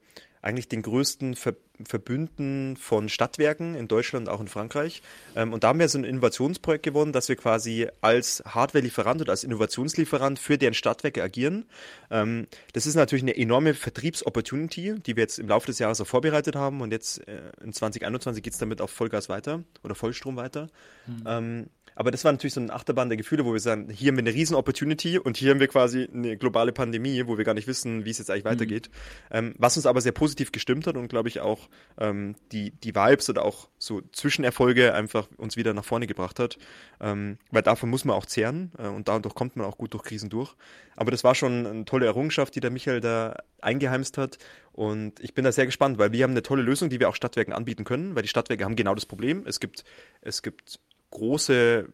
[0.47, 5.03] eigentlich den größten Ver Verbünden von Stadtwerken in Deutschland, auch in Frankreich.
[5.35, 9.33] Ähm, und da haben wir so ein Innovationsprojekt gewonnen, dass wir quasi als Hardware-Lieferant oder
[9.33, 11.67] als Innovationslieferant für deren Stadtwerke agieren.
[12.11, 16.07] Ähm, das ist natürlich eine enorme Vertriebsopportunity, die wir jetzt im Laufe des Jahres auch
[16.07, 16.81] vorbereitet haben.
[16.81, 20.69] Und jetzt äh, in 2021 geht es damit auf Vollgas weiter oder Vollstrom weiter.
[21.07, 21.25] Mhm.
[21.27, 21.67] Ähm,
[21.97, 24.23] aber das war natürlich so eine Achterbahn der Gefühle, wo wir sagen, hier haben wir
[24.23, 27.67] eine riesen Opportunity und hier haben wir quasi eine globale Pandemie, wo wir gar nicht
[27.67, 28.51] wissen, wie es jetzt eigentlich mhm.
[28.51, 28.91] weitergeht.
[29.31, 32.95] Ähm, was uns aber sehr positiv gestimmt hat und glaube ich auch ähm, die, die
[32.95, 36.59] Vibes oder auch so Zwischenerfolge einfach uns wieder nach vorne gebracht hat.
[37.01, 40.05] Ähm, weil davon muss man auch zehren äh, und dadurch kommt man auch gut durch
[40.05, 40.55] Krisen durch.
[40.97, 44.39] Aber das war schon eine tolle Errungenschaft, die der Michael da eingeheimst hat.
[44.73, 47.15] Und ich bin da sehr gespannt, weil wir haben eine tolle Lösung, die wir auch
[47.15, 49.45] Stadtwerken anbieten können, weil die Stadtwerke haben genau das Problem.
[49.47, 49.85] Es gibt,
[50.21, 50.79] es gibt
[51.11, 51.89] große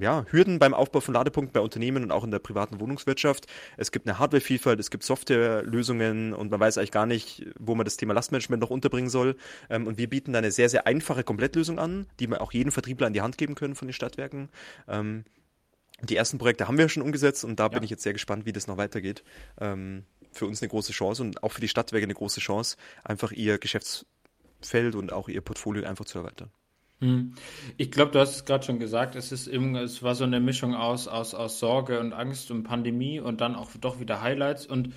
[0.00, 3.46] ja, Hürden beim Aufbau von Ladepunkten bei Unternehmen und auch in der privaten Wohnungswirtschaft.
[3.76, 7.84] Es gibt eine Hardwarevielfalt, es gibt Softwarelösungen und man weiß eigentlich gar nicht, wo man
[7.84, 9.36] das Thema Lastmanagement noch unterbringen soll.
[9.68, 12.72] Ähm, und wir bieten da eine sehr, sehr einfache Komplettlösung an, die wir auch jedem
[12.72, 14.48] Vertriebler an die Hand geben können von den Stadtwerken.
[14.88, 15.24] Ähm,
[16.02, 17.68] die ersten Projekte haben wir schon umgesetzt und da ja.
[17.68, 19.22] bin ich jetzt sehr gespannt, wie das noch weitergeht.
[19.60, 23.32] Ähm, für uns eine große Chance und auch für die Stadtwerke eine große Chance, einfach
[23.32, 26.50] ihr Geschäftsfeld und auch ihr Portfolio einfach zu erweitern.
[27.02, 27.32] Hm.
[27.78, 30.38] Ich glaube, du hast es gerade schon gesagt, es ist eben, es war so eine
[30.38, 34.66] Mischung aus, aus, aus Sorge und Angst und Pandemie und dann auch doch wieder Highlights.
[34.66, 34.90] Und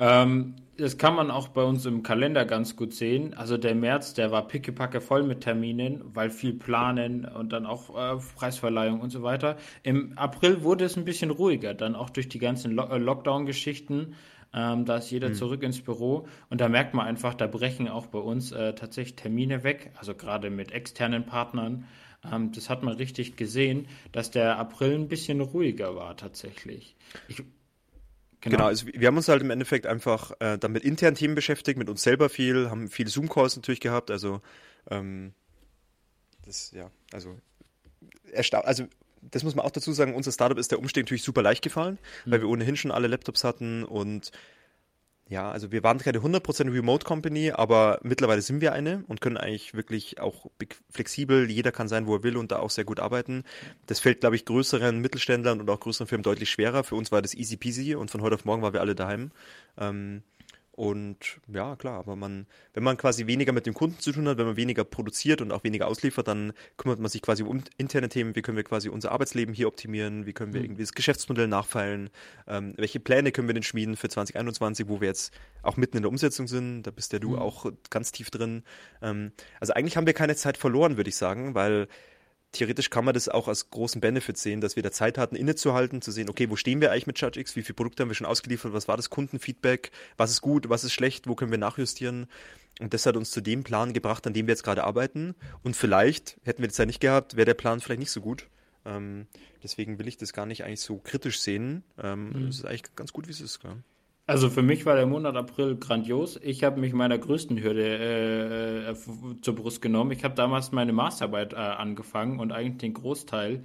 [0.00, 3.34] ähm, das kann man auch bei uns im Kalender ganz gut sehen.
[3.34, 7.90] Also der März, der war pickepacke voll mit Terminen, weil viel planen und dann auch
[7.90, 9.56] äh, Preisverleihung und so weiter.
[9.84, 14.16] Im April wurde es ein bisschen ruhiger, dann auch durch die ganzen Lo äh, Lockdown-Geschichten.
[14.54, 15.34] Ähm, da ist jeder mhm.
[15.34, 19.16] zurück ins Büro und da merkt man einfach, da brechen auch bei uns äh, tatsächlich
[19.16, 21.86] Termine weg, also gerade mit externen Partnern.
[22.30, 26.96] Ähm, das hat man richtig gesehen, dass der April ein bisschen ruhiger war tatsächlich.
[27.28, 28.56] Ich, genau.
[28.56, 28.66] genau.
[28.66, 31.88] also wir haben uns halt im Endeffekt einfach äh, dann mit internen Themen beschäftigt, mit
[31.88, 34.42] uns selber viel, haben viele Zoom-Calls natürlich gehabt, also
[34.90, 35.32] ähm,
[36.44, 37.38] das, ja, also
[38.64, 38.84] also
[39.30, 41.98] das muss man auch dazu sagen, unser Startup ist der Umstieg natürlich super leicht gefallen,
[42.24, 42.30] mhm.
[42.30, 44.32] weil wir ohnehin schon alle Laptops hatten und
[45.28, 49.38] ja, also wir waren keine 100% Remote Company, aber mittlerweile sind wir eine und können
[49.38, 50.50] eigentlich wirklich auch
[50.90, 53.44] flexibel, jeder kann sein, wo er will und da auch sehr gut arbeiten.
[53.86, 56.84] Das fällt, glaube ich, größeren Mittelständlern und auch größeren Firmen deutlich schwerer.
[56.84, 59.30] Für uns war das easy peasy und von heute auf morgen waren wir alle daheim.
[59.78, 60.22] Ähm,
[60.74, 64.38] und ja, klar, aber man, wenn man quasi weniger mit dem Kunden zu tun hat,
[64.38, 68.08] wenn man weniger produziert und auch weniger ausliefert, dann kümmert man sich quasi um interne
[68.08, 68.34] Themen.
[68.34, 70.24] Wie können wir quasi unser Arbeitsleben hier optimieren?
[70.24, 70.66] Wie können wir mhm.
[70.66, 72.08] irgendwie das Geschäftsmodell nachfeilen?
[72.46, 76.04] Ähm, welche Pläne können wir denn schmieden für 2021, wo wir jetzt auch mitten in
[76.04, 76.84] der Umsetzung sind?
[76.84, 77.38] Da bist ja du mhm.
[77.38, 78.62] auch ganz tief drin.
[79.02, 81.86] Ähm, also eigentlich haben wir keine Zeit verloren, würde ich sagen, weil
[82.52, 86.02] theoretisch kann man das auch als großen Benefit sehen, dass wir da Zeit hatten, innezuhalten,
[86.02, 88.26] zu sehen, okay, wo stehen wir eigentlich mit ChargeX, wie viele Produkte haben wir schon
[88.26, 92.28] ausgeliefert, was war das Kundenfeedback, was ist gut, was ist schlecht, wo können wir nachjustieren.
[92.80, 95.34] Und das hat uns zu dem Plan gebracht, an dem wir jetzt gerade arbeiten.
[95.62, 98.46] Und vielleicht, hätten wir die Zeit nicht gehabt, wäre der Plan vielleicht nicht so gut.
[98.84, 99.26] Ähm,
[99.62, 101.84] deswegen will ich das gar nicht eigentlich so kritisch sehen.
[102.02, 102.48] Ähm, mhm.
[102.48, 103.60] Es ist eigentlich ganz gut, wie es ist.
[103.60, 103.76] Klar.
[104.26, 106.38] Also für mich war der Monat April grandios.
[106.42, 110.12] Ich habe mich meiner größten Hürde äh, äh, zur Brust genommen.
[110.12, 113.64] Ich habe damals meine Masterarbeit äh, angefangen und eigentlich den Großteil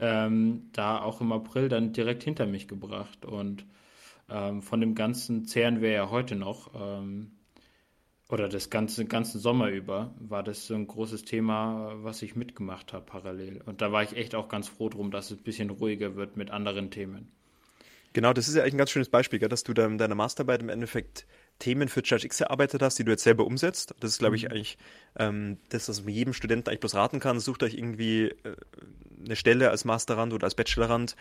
[0.00, 3.26] ähm, da auch im April dann direkt hinter mich gebracht.
[3.26, 3.66] Und
[4.30, 6.70] ähm, von dem Ganzen zehren wir ja heute noch.
[6.74, 7.32] Ähm,
[8.30, 12.92] oder das ganze ganzen Sommer über war das so ein großes Thema, was ich mitgemacht
[12.92, 13.62] habe parallel.
[13.66, 16.36] Und da war ich echt auch ganz froh drum, dass es ein bisschen ruhiger wird
[16.36, 17.37] mit anderen Themen.
[18.12, 20.14] Genau, das ist ja eigentlich ein ganz schönes Beispiel, gell, dass du da in deiner
[20.14, 21.26] Masterarbeit im Endeffekt
[21.58, 23.94] Themen für Judge X erarbeitet hast, die du jetzt selber umsetzt.
[24.00, 24.52] Das ist, glaube ich, mhm.
[24.52, 24.78] eigentlich
[25.18, 27.40] ähm, das, was man jedem Studenten eigentlich bloß raten kann.
[27.40, 28.56] Sucht euch irgendwie äh,
[29.24, 31.16] eine Stelle als Masterand oder als Bachelorand,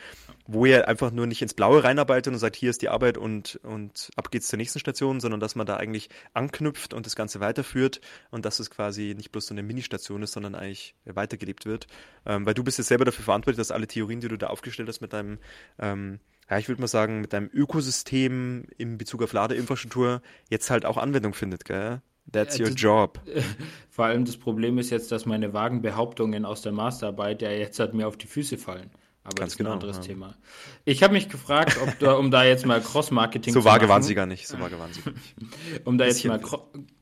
[0.45, 3.59] wo ihr einfach nur nicht ins Blaue reinarbeitet und sagt, hier ist die Arbeit und,
[3.63, 7.39] und ab geht's zur nächsten Station, sondern dass man da eigentlich anknüpft und das Ganze
[7.39, 11.87] weiterführt und dass es quasi nicht bloß so eine Ministation ist, sondern eigentlich weitergelebt wird.
[12.25, 14.87] Ähm, weil du bist jetzt selber dafür verantwortlich, dass alle Theorien, die du da aufgestellt
[14.87, 15.39] hast mit deinem
[15.79, 20.85] ähm, ja, ich würde mal sagen, mit deinem Ökosystem in Bezug auf Ladeinfrastruktur jetzt halt
[20.85, 22.01] auch Anwendung findet, gell?
[22.31, 23.21] That's your job.
[23.89, 27.79] Vor allem das Problem ist jetzt, dass meine vagen Behauptungen aus der Masterarbeit ja jetzt
[27.79, 28.91] halt mir auf die Füße fallen.
[29.27, 30.03] Aber Ganz das ist genau, ein anderes ja.
[30.03, 30.35] Thema.
[30.85, 33.75] Ich habe mich gefragt, ob da, um da jetzt mal Cross-Marketing so zu machen.
[33.75, 34.47] So vage waren sie gar nicht.
[34.47, 35.35] So vage waren sie nicht.
[35.85, 36.39] um da jetzt mal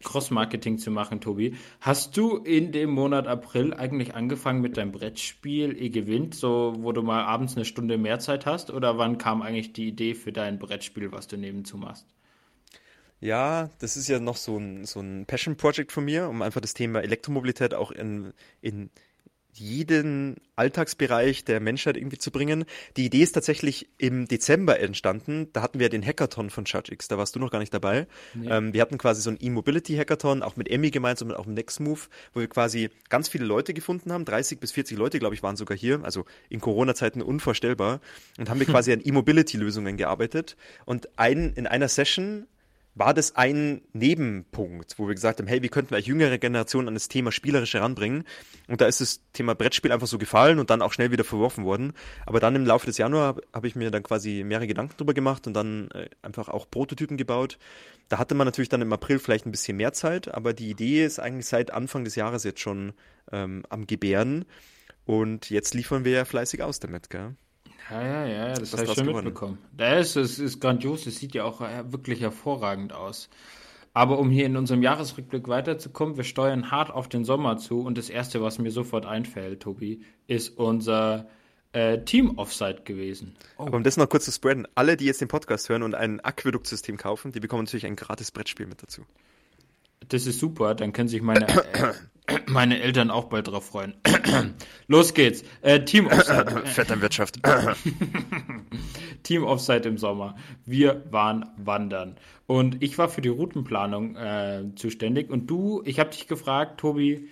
[0.03, 1.55] Cross-Marketing zu machen, Tobi.
[1.81, 6.93] Hast du in dem Monat April eigentlich angefangen mit deinem Brettspiel Ihr gewinnt, so wo
[6.93, 8.71] du mal abends eine Stunde mehr Zeit hast?
[8.71, 12.07] Oder wann kam eigentlich die Idee für dein Brettspiel, was du nebenzu machst?
[13.19, 16.73] Ja, das ist ja noch so ein, so ein Passion-Project von mir, um einfach das
[16.73, 18.89] Thema Elektromobilität auch in, in
[19.57, 22.65] jeden Alltagsbereich der Menschheit irgendwie zu bringen.
[22.97, 25.49] Die Idee ist tatsächlich im Dezember entstanden.
[25.53, 27.07] Da hatten wir den Hackathon von ChargeX.
[27.07, 28.07] Da warst du noch gar nicht dabei.
[28.33, 28.49] Nee.
[28.49, 32.09] Ähm, wir hatten quasi so ein E-Mobility-Hackathon, auch mit Emmy gemeinsam und auch mit Nextmove,
[32.33, 34.25] wo wir quasi ganz viele Leute gefunden haben.
[34.25, 36.01] 30 bis 40 Leute, glaube ich, waren sogar hier.
[36.03, 38.01] Also in Corona-Zeiten unvorstellbar.
[38.37, 40.57] Und haben wir quasi an E-Mobility-Lösungen gearbeitet.
[40.85, 42.47] Und ein, in einer Session
[42.95, 46.93] war das ein Nebenpunkt, wo wir gesagt haben, hey, wie könnten wir jüngere Generation an
[46.93, 48.23] das Thema spielerisch heranbringen?
[48.69, 51.65] Und da ist das Thema Brettspiel einfach so gefallen und dann auch schnell wieder verworfen
[51.65, 51.91] worden.
[52.25, 55.45] Aber dann im Laufe des Januar habe ich mir dann quasi mehrere Gedanken drüber gemacht
[55.45, 57.59] und dann äh, einfach auch Prototypen gebaut.
[58.07, 61.03] Da hatte man natürlich dann im April vielleicht ein bisschen mehr Zeit, aber die Idee
[61.03, 62.93] ist eigentlich seit Anfang des Jahres jetzt schon
[63.31, 64.45] ähm, am Gebären.
[65.03, 67.35] Und jetzt liefern wir ja fleißig aus damit, gell?
[67.89, 69.25] Ja, ja, ja, das habe ich schon gewonnen.
[69.25, 69.57] mitbekommen.
[69.75, 73.29] Das ist, ist grandios, es sieht ja auch äh, wirklich hervorragend aus.
[73.93, 77.97] Aber um hier in unserem Jahresrückblick weiterzukommen, wir steuern hart auf den Sommer zu und
[77.97, 81.27] das Erste, was mir sofort einfällt, Tobi, ist unser
[81.71, 83.35] äh, Team-Offsite gewesen.
[83.57, 83.67] Oh.
[83.67, 86.19] Aber um das noch kurz zu spreaden, alle, die jetzt den Podcast hören und ein
[86.19, 89.03] Aquäduktsystem kaufen, die bekommen natürlich ein gratis Brettspiel mit dazu.
[90.09, 91.93] Das ist super, dann können sich meine, äh,
[92.47, 93.93] meine Eltern auch bald drauf freuen.
[94.87, 95.43] Los geht's.
[95.61, 96.63] Äh, Team Offside.
[96.65, 97.39] Vetternwirtschaft.
[99.23, 100.35] Team Offside im Sommer.
[100.65, 102.15] Wir waren wandern.
[102.47, 105.29] Und ich war für die Routenplanung äh, zuständig.
[105.29, 107.29] Und du, ich habe dich gefragt, Tobi,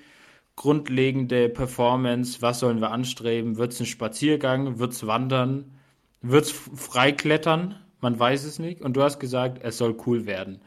[0.55, 3.57] grundlegende Performance, was sollen wir anstreben?
[3.57, 4.79] Wird es ein Spaziergang?
[4.79, 5.65] Wird es wandern?
[6.21, 7.75] Wird es freiklettern?
[8.01, 8.81] Man weiß es nicht.
[8.81, 10.61] Und du hast gesagt, es soll cool werden.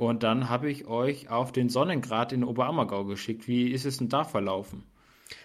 [0.00, 3.46] Und dann habe ich euch auf den Sonnengrad in Oberammergau geschickt.
[3.46, 4.82] Wie ist es denn da verlaufen?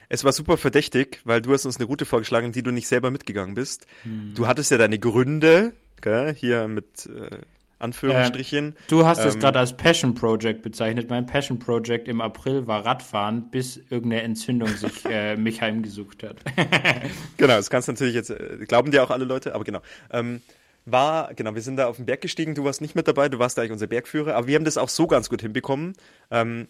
[0.07, 3.11] Es war super verdächtig, weil du hast uns eine Route vorgeschlagen, die du nicht selber
[3.11, 3.85] mitgegangen bist.
[4.03, 4.31] Hm.
[4.33, 7.39] Du hattest ja deine Gründe, gell, hier mit äh,
[7.79, 8.69] Anführungsstrichen.
[8.69, 11.09] Äh, du hast ähm, es gerade als Passion Project bezeichnet.
[11.09, 16.37] Mein Passion Project im April war Radfahren, bis irgendeine Entzündung sich äh, mich heimgesucht hat.
[17.35, 19.81] genau, das kannst du natürlich jetzt, äh, glauben dir auch alle Leute, aber genau.
[20.11, 20.39] Ähm,
[20.85, 23.39] war, genau, wir sind da auf den Berg gestiegen, du warst nicht mit dabei, du
[23.39, 25.93] warst eigentlich unser Bergführer, aber wir haben das auch so ganz gut hinbekommen.
[26.29, 26.67] Ähm,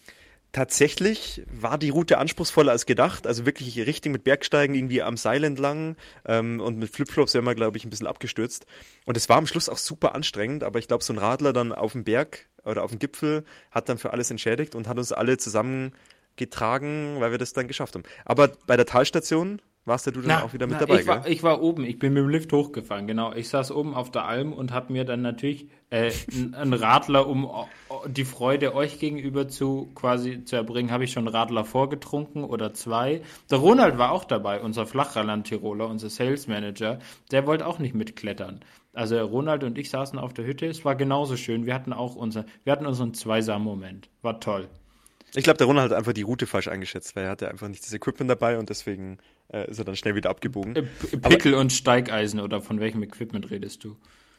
[0.53, 5.43] tatsächlich war die Route anspruchsvoller als gedacht, also wirklich richtig mit Bergsteigen irgendwie am Seil
[5.43, 8.65] entlang ähm, und mit Flipflops wären wir, glaube ich, ein bisschen abgestürzt.
[9.05, 11.73] Und es war am Schluss auch super anstrengend, aber ich glaube, so ein Radler dann
[11.73, 15.11] auf dem Berg oder auf dem Gipfel hat dann für alles entschädigt und hat uns
[15.11, 18.05] alle zusammengetragen, weil wir das dann geschafft haben.
[18.23, 21.07] Aber bei der Talstation warst ja du dann na, auch wieder mit na, dabei, ich
[21.07, 23.33] war, ich war oben, ich bin mit dem Lift hochgefahren, genau.
[23.33, 26.11] Ich saß oben auf der Alm und habe mir dann natürlich äh,
[26.53, 27.49] einen Radler, um
[28.07, 33.21] die Freude euch gegenüber zu quasi zu erbringen, habe ich schon Radler vorgetrunken oder zwei.
[33.51, 36.99] Der Ronald war auch dabei, unser Flachland-Tiroler, unser Sales Manager.
[37.31, 38.61] Der wollte auch nicht mitklettern.
[38.93, 40.65] Also Ronald und ich saßen auf der Hütte.
[40.67, 41.65] Es war genauso schön.
[41.65, 44.09] Wir hatten auch unser, wir hatten unseren Zweisam-Moment.
[44.21, 44.69] War toll.
[45.35, 47.85] Ich glaube, der Ronald hat einfach die Route falsch eingeschätzt, weil er hatte einfach nicht
[47.85, 49.17] das Equipment dabei und deswegen
[49.51, 50.75] äh, ist er dann schnell wieder abgebogen.
[50.75, 50.83] Äh,
[51.17, 53.97] Pickel Aber, und Steigeisen oder von welchem Equipment redest du?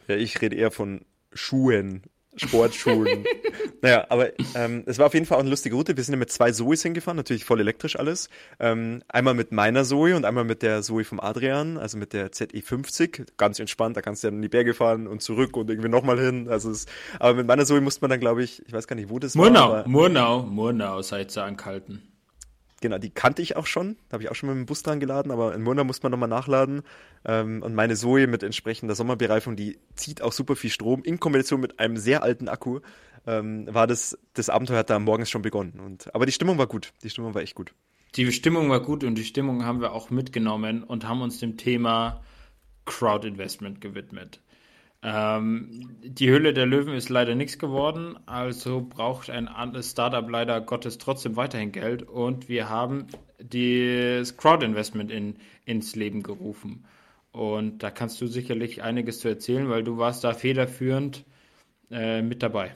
[0.09, 2.03] Ja, ich rede eher von Schuhen,
[2.37, 3.25] Sportschuhen.
[3.83, 5.97] naja, aber ähm, es war auf jeden Fall auch eine lustige Route.
[5.97, 8.29] Wir sind ja mit zwei Zoes hingefahren, natürlich voll elektrisch alles.
[8.61, 12.33] Ähm, einmal mit meiner Zoe und einmal mit der Zoe vom Adrian, also mit der
[12.33, 13.27] ZE50.
[13.37, 16.19] Ganz entspannt, da kannst du ja in die Berge fahren und zurück und irgendwie nochmal
[16.19, 16.49] hin.
[16.49, 16.87] Also es,
[17.19, 19.35] aber mit meiner Zoe musste man dann, glaube ich, ich weiß gar nicht, wo das
[19.35, 19.89] Murnau, war.
[19.89, 22.03] Murnau, Murnau, Murnau, seid ihr ankalten.
[22.87, 23.97] Genau, die kannte ich auch schon.
[24.09, 26.13] Da habe ich auch schon mit dem Bus dran geladen, aber in Murnau muss man
[26.13, 26.83] nochmal nachladen.
[27.25, 31.03] Ähm, und meine Zoe mit entsprechender Sommerbereifung, die zieht auch super viel Strom.
[31.03, 32.79] In Kombination mit einem sehr alten Akku
[33.27, 35.81] ähm, war das, das Abenteuer hat da morgens schon begonnen.
[35.85, 36.93] Und, aber die Stimmung war gut.
[37.03, 37.75] Die Stimmung war echt gut.
[38.15, 41.57] Die Stimmung war gut und die Stimmung haben wir auch mitgenommen und haben uns dem
[41.57, 42.23] Thema
[42.85, 44.41] Crowd Investment gewidmet.
[45.09, 49.49] Ähm, die Hülle der Löwen ist leider nichts geworden, also braucht ein
[49.81, 53.07] Startup leider Gottes trotzdem weiterhin Geld und wir haben
[53.39, 56.87] das Crowd-Investment in, ins Leben gerufen.
[57.31, 61.25] Und da kannst du sicherlich einiges zu erzählen, weil du warst da federführend
[61.89, 62.75] äh, mit dabei.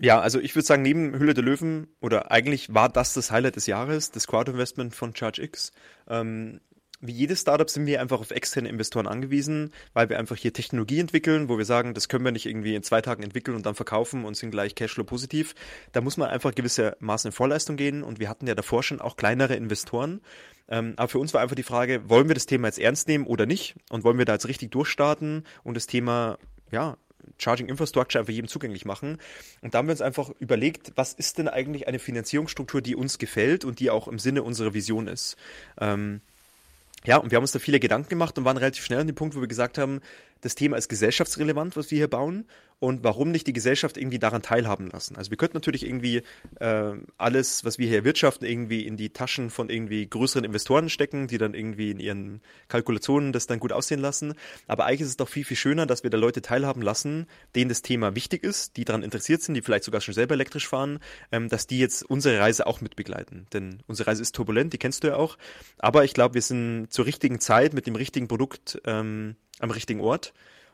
[0.00, 3.56] Ja, also ich würde sagen, neben Hülle der Löwen, oder eigentlich war das das Highlight
[3.56, 5.72] des Jahres, das Crowd-Investment von ChargeX.
[6.08, 6.62] Ähm,
[7.00, 11.00] wie jedes Startup sind wir einfach auf externe Investoren angewiesen, weil wir einfach hier Technologie
[11.00, 13.74] entwickeln, wo wir sagen, das können wir nicht irgendwie in zwei Tagen entwickeln und dann
[13.74, 15.54] verkaufen und sind gleich Cashflow positiv.
[15.92, 19.16] Da muss man einfach gewissermaßen in Vorleistung gehen und wir hatten ja davor schon auch
[19.16, 20.20] kleinere Investoren.
[20.68, 23.26] Ähm, aber für uns war einfach die Frage, wollen wir das Thema jetzt ernst nehmen
[23.26, 23.74] oder nicht?
[23.90, 26.38] Und wollen wir da jetzt richtig durchstarten und das Thema,
[26.70, 26.96] ja,
[27.38, 29.18] Charging Infrastructure einfach jedem zugänglich machen.
[29.62, 33.18] Und da haben wir uns einfach überlegt, was ist denn eigentlich eine Finanzierungsstruktur, die uns
[33.18, 35.36] gefällt und die auch im Sinne unserer Vision ist.
[35.80, 36.20] Ähm,
[37.06, 39.16] ja, und wir haben uns da viele Gedanken gemacht und waren relativ schnell an dem
[39.16, 40.00] Punkt, wo wir gesagt haben,
[40.40, 42.46] das Thema ist gesellschaftsrelevant, was wir hier bauen
[42.80, 45.16] und warum nicht die Gesellschaft irgendwie daran teilhaben lassen.
[45.16, 46.22] Also wir könnten natürlich irgendwie
[46.58, 51.28] äh, alles, was wir hier wirtschaften, irgendwie in die Taschen von irgendwie größeren Investoren stecken,
[51.28, 54.32] die dann irgendwie in ihren Kalkulationen das dann gut aussehen lassen.
[54.66, 57.68] Aber eigentlich ist es doch viel, viel schöner, dass wir da Leute teilhaben lassen, denen
[57.68, 61.00] das Thema wichtig ist, die daran interessiert sind, die vielleicht sogar schon selber elektrisch fahren,
[61.32, 63.46] ähm, dass die jetzt unsere Reise auch mitbegleiten.
[63.52, 65.36] Denn unsere Reise ist turbulent, die kennst du ja auch.
[65.78, 70.00] Aber ich glaube, wir sind zur richtigen Zeit mit dem richtigen Produkt ähm, am richtigen
[70.00, 70.32] Ort.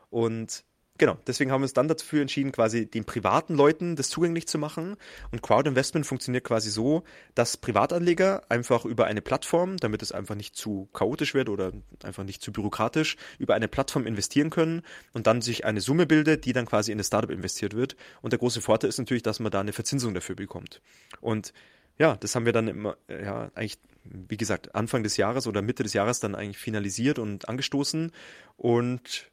[0.09, 0.63] Und
[0.97, 4.57] genau, deswegen haben wir uns dann dafür entschieden, quasi den privaten Leuten das zugänglich zu
[4.57, 4.95] machen.
[5.31, 7.03] Und Crowd Investment funktioniert quasi so,
[7.35, 11.71] dass Privatanleger einfach über eine Plattform, damit es einfach nicht zu chaotisch wird oder
[12.03, 14.81] einfach nicht zu bürokratisch, über eine Plattform investieren können
[15.13, 17.95] und dann sich eine Summe bildet, die dann quasi in das Startup investiert wird.
[18.21, 20.81] Und der große Vorteil ist natürlich, dass man da eine Verzinsung dafür bekommt.
[21.21, 21.53] Und
[21.97, 23.79] ja, das haben wir dann immer, ja, eigentlich
[24.09, 28.11] wie gesagt, Anfang des Jahres oder Mitte des Jahres dann eigentlich finalisiert und angestoßen.
[28.55, 29.31] Und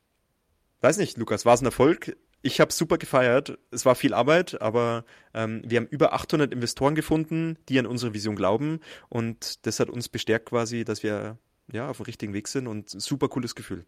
[0.81, 2.17] weiß nicht, Lukas, war es ein Erfolg?
[2.43, 3.59] Ich habe super gefeiert.
[3.71, 8.13] Es war viel Arbeit, aber ähm, wir haben über 800 Investoren gefunden, die an unsere
[8.13, 8.81] Vision glauben.
[9.09, 11.39] Und das hat uns bestärkt quasi, dass wir
[11.73, 13.87] ja auf dem richtigen Weg sind und super cooles Gefühl.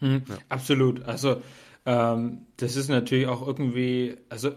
[0.00, 0.38] Mhm, ja.
[0.50, 1.02] Absolut.
[1.04, 1.40] Also
[1.86, 4.52] ähm, das ist natürlich auch irgendwie, also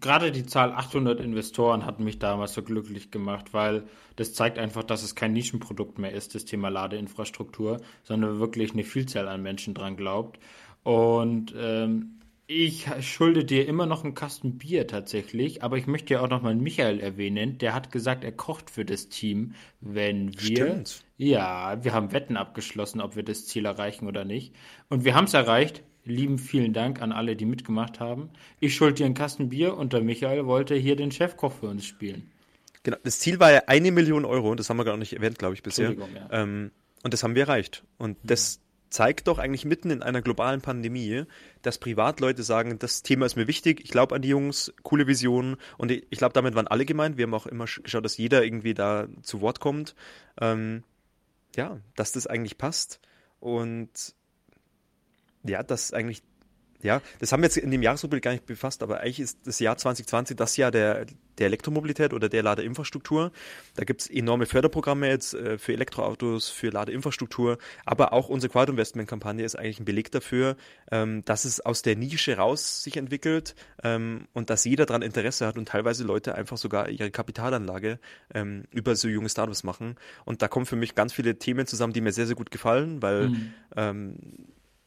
[0.00, 3.84] gerade die Zahl 800 Investoren hat mich damals so glücklich gemacht, weil
[4.16, 8.84] das zeigt einfach, dass es kein Nischenprodukt mehr ist, das Thema Ladeinfrastruktur, sondern wirklich eine
[8.84, 10.38] Vielzahl an Menschen dran glaubt.
[10.82, 16.20] Und ähm, ich schulde dir immer noch einen Kasten Bier tatsächlich, aber ich möchte ja
[16.20, 17.56] auch noch mal Michael erwähnen.
[17.58, 20.56] Der hat gesagt, er kocht für das Team, wenn wir.
[20.56, 21.04] Stimmt.
[21.16, 24.54] Ja, wir haben Wetten abgeschlossen, ob wir das Ziel erreichen oder nicht.
[24.90, 28.30] Und wir haben es erreicht lieben vielen Dank an alle, die mitgemacht haben.
[28.60, 31.84] Ich schuld dir einen Kasten Bier und der Michael wollte hier den Chefkoch für uns
[31.86, 32.30] spielen.
[32.82, 35.54] Genau, das Ziel war ja eine Million Euro, das haben wir gar nicht erwähnt, glaube
[35.54, 35.92] ich, bisher.
[35.92, 36.28] Ja.
[36.30, 36.70] Ähm,
[37.02, 37.84] und das haben wir erreicht.
[37.96, 38.26] Und mhm.
[38.26, 41.24] das zeigt doch eigentlich mitten in einer globalen Pandemie,
[41.62, 45.56] dass Privatleute sagen, das Thema ist mir wichtig, ich glaube an die Jungs, coole Visionen
[45.78, 47.16] und ich, ich glaube, damit waren alle gemeint.
[47.16, 49.96] Wir haben auch immer geschaut, dass jeder irgendwie da zu Wort kommt.
[50.40, 50.84] Ähm,
[51.56, 53.00] ja, dass das eigentlich passt.
[53.40, 53.90] Und
[55.44, 56.22] ja, das eigentlich,
[56.82, 59.58] ja, das haben wir jetzt in dem Jahresrückblick gar nicht befasst, aber eigentlich ist das
[59.58, 61.06] Jahr 2020 das Jahr der,
[61.38, 63.32] der Elektromobilität oder der Ladeinfrastruktur.
[63.76, 69.56] Da gibt's enorme Förderprogramme jetzt äh, für Elektroautos, für Ladeinfrastruktur, aber auch unsere Quad-Investment-Kampagne ist
[69.56, 70.56] eigentlich ein Beleg dafür,
[70.90, 75.46] ähm, dass es aus der Nische raus sich entwickelt ähm, und dass jeder daran Interesse
[75.46, 77.98] hat und teilweise Leute einfach sogar ihre Kapitalanlage
[78.34, 79.96] ähm, über so junge Startups machen.
[80.26, 83.00] Und da kommen für mich ganz viele Themen zusammen, die mir sehr, sehr gut gefallen,
[83.00, 83.52] weil mhm.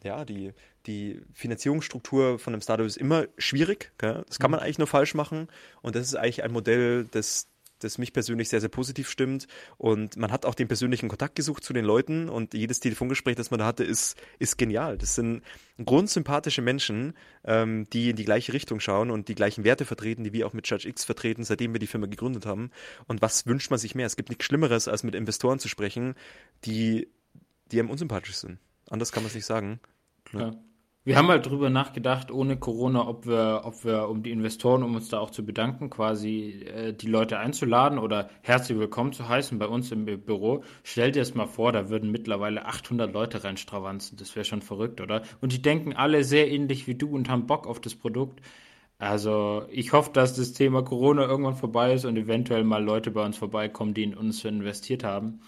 [0.03, 0.53] Ja, die,
[0.85, 3.91] die Finanzierungsstruktur von einem Startup ist immer schwierig.
[3.97, 4.23] Gell?
[4.27, 4.65] Das kann man mhm.
[4.65, 5.47] eigentlich nur falsch machen.
[5.81, 7.47] Und das ist eigentlich ein Modell, das,
[7.79, 9.47] das mich persönlich sehr, sehr positiv stimmt.
[9.77, 13.51] Und man hat auch den persönlichen Kontakt gesucht zu den Leuten und jedes Telefongespräch, das
[13.51, 14.97] man da hatte, ist, ist genial.
[14.97, 15.41] Das sind
[15.83, 20.33] grundsympathische Menschen, ähm, die in die gleiche Richtung schauen und die gleichen Werte vertreten, die
[20.33, 22.71] wir auch mit Judge X vertreten, seitdem wir die Firma gegründet haben.
[23.07, 24.05] Und was wünscht man sich mehr?
[24.05, 26.15] Es gibt nichts Schlimmeres, als mit Investoren zu sprechen,
[26.65, 27.07] die,
[27.71, 28.59] die einem unsympathisch sind.
[28.89, 29.79] Anders kann man es nicht sagen.
[30.33, 30.51] Ja.
[31.07, 34.93] Wir haben halt drüber nachgedacht, ohne Corona, ob wir, ob wir, um die Investoren, um
[34.93, 39.57] uns da auch zu bedanken, quasi äh, die Leute einzuladen oder herzlich willkommen zu heißen
[39.57, 40.65] bei uns im Büro.
[40.83, 44.17] Stell dir es mal vor, da würden mittlerweile 800 Leute reinstravanzen.
[44.17, 45.21] Das wäre schon verrückt, oder?
[45.39, 48.41] Und die denken alle sehr ähnlich wie du und haben Bock auf das Produkt.
[48.97, 53.23] Also ich hoffe, dass das Thema Corona irgendwann vorbei ist und eventuell mal Leute bei
[53.23, 55.39] uns vorbeikommen, die in uns investiert haben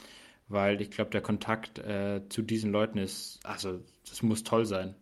[0.49, 4.95] weil ich glaube, der Kontakt äh, zu diesen Leuten ist, also das muss toll sein.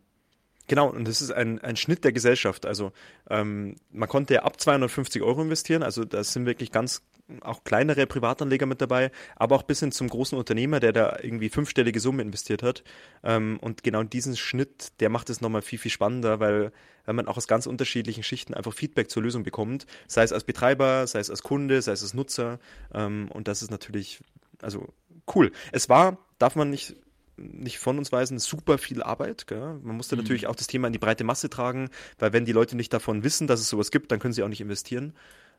[0.67, 2.65] Genau, und das ist ein, ein Schnitt der Gesellschaft.
[2.65, 2.91] Also
[3.29, 7.01] ähm, man konnte ja ab 250 Euro investieren, also da sind wirklich ganz
[7.41, 11.49] auch kleinere Privatanleger mit dabei, aber auch bis hin zum großen Unternehmer, der da irgendwie
[11.49, 12.83] fünfstellige Summen investiert hat.
[13.23, 16.71] Ähm, und genau diesen Schnitt, der macht es nochmal viel, viel spannender, weil,
[17.05, 20.43] weil man auch aus ganz unterschiedlichen Schichten einfach Feedback zur Lösung bekommt, sei es als
[20.45, 22.59] Betreiber, sei es als Kunde, sei es als Nutzer.
[22.93, 24.21] Ähm, und das ist natürlich,
[24.61, 24.87] also
[25.35, 25.51] cool.
[25.71, 26.95] Es war, darf man nicht
[27.37, 29.47] nicht von uns weisen, super viel Arbeit.
[29.47, 29.79] Gell?
[29.83, 30.23] Man musste mhm.
[30.23, 33.23] natürlich auch das Thema in die breite Masse tragen, weil wenn die Leute nicht davon
[33.23, 35.13] wissen, dass es sowas gibt, dann können sie auch nicht investieren.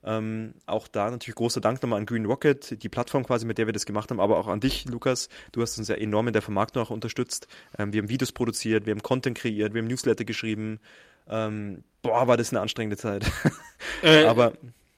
[0.04, 3.66] Ähm, auch da natürlich großer Dank nochmal an Green Rocket, die Plattform quasi, mit der
[3.66, 5.28] wir das gemacht haben, aber auch an dich, Lukas.
[5.52, 7.48] Du hast uns ja enorm in der Vermarktung auch unterstützt.
[7.78, 10.78] Ähm, wir haben Videos produziert, wir haben Content kreiert, wir haben Newsletter geschrieben.
[11.28, 13.24] Ähm, boah, war das eine anstrengende Zeit.
[14.02, 14.52] Äh, aber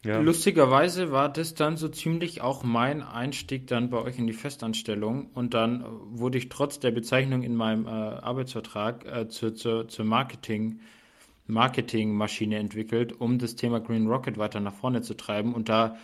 [0.05, 0.19] ja.
[0.21, 5.31] Lustigerweise war das dann so ziemlich auch mein Einstieg dann bei euch in die Festanstellung
[5.35, 10.05] und dann wurde ich trotz der Bezeichnung in meinem äh, Arbeitsvertrag äh, zur, zur, zur
[10.07, 10.81] Marketing,
[11.47, 15.97] Marketingmaschine entwickelt, um das Thema Green Rocket weiter nach vorne zu treiben und da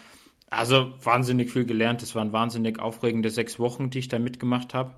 [0.51, 2.03] also wahnsinnig viel gelernt.
[2.03, 4.95] Es waren wahnsinnig aufregende sechs Wochen, die ich da mitgemacht habe.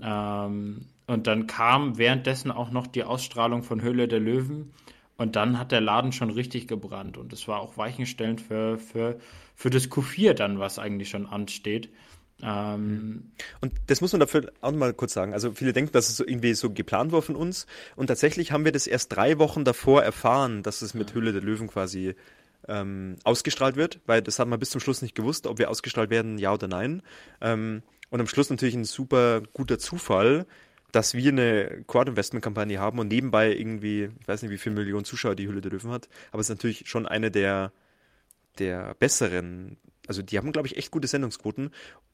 [0.00, 4.72] Ähm, und dann kam währenddessen auch noch die Ausstrahlung von Höhle der Löwen.
[5.16, 7.16] Und dann hat der Laden schon richtig gebrannt.
[7.16, 9.18] Und es war auch weichenstellend für, für,
[9.54, 11.90] für das Q4 dann, was eigentlich schon ansteht.
[12.42, 15.32] Ähm, und das muss man dafür auch mal kurz sagen.
[15.32, 17.66] Also viele denken, dass es so irgendwie so geplant war von uns.
[17.94, 21.42] Und tatsächlich haben wir das erst drei Wochen davor erfahren, dass es mit Hülle der
[21.42, 22.14] Löwen quasi
[22.66, 26.10] ähm, ausgestrahlt wird, weil das haben wir bis zum Schluss nicht gewusst, ob wir ausgestrahlt
[26.10, 27.02] werden, ja oder nein.
[27.40, 30.46] Ähm, und am Schluss natürlich ein super guter Zufall,
[30.94, 35.34] dass wir eine Quad-Investment-Kampagne haben und nebenbei irgendwie, ich weiß nicht, wie viele Millionen Zuschauer
[35.34, 37.72] die Hülle der Löwen hat, aber es ist natürlich schon eine der,
[38.58, 39.76] der besseren,
[40.06, 41.70] also die haben, glaube ich, echt gute Sendungsquoten.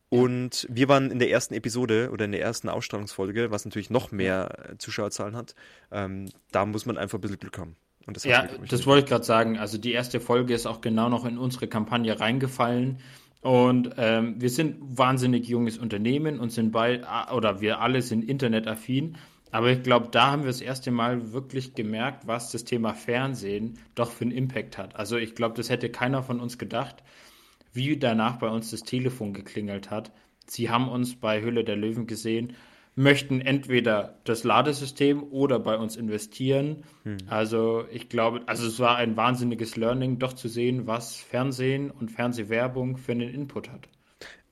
[0.08, 4.10] Und wir waren in der ersten Episode oder in der ersten Ausstrahlungsfolge, was natürlich noch
[4.10, 5.54] mehr Zuschauerzahlen hat.
[5.92, 7.76] Ähm, da muss man einfach ein bisschen Glück haben.
[8.06, 9.58] Das ja, das wollte ich gerade sagen.
[9.58, 12.98] Also die erste Folge ist auch genau noch in unsere Kampagne reingefallen.
[13.42, 19.16] Und ähm, wir sind wahnsinnig junges Unternehmen und sind bei, oder wir alle sind internetaffin.
[19.50, 23.78] Aber ich glaube, da haben wir das erste Mal wirklich gemerkt, was das Thema Fernsehen
[23.94, 24.94] doch für einen Impact hat.
[24.96, 27.02] Also ich glaube, das hätte keiner von uns gedacht,
[27.72, 30.12] wie danach bei uns das Telefon geklingelt hat.
[30.46, 32.54] Sie haben uns bei Hülle der Löwen gesehen
[33.00, 36.84] möchten entweder das Ladesystem oder bei uns investieren.
[37.04, 37.16] Hm.
[37.28, 42.10] Also ich glaube, also es war ein wahnsinniges Learning, doch zu sehen, was Fernsehen und
[42.10, 43.88] Fernsehwerbung für einen Input hat.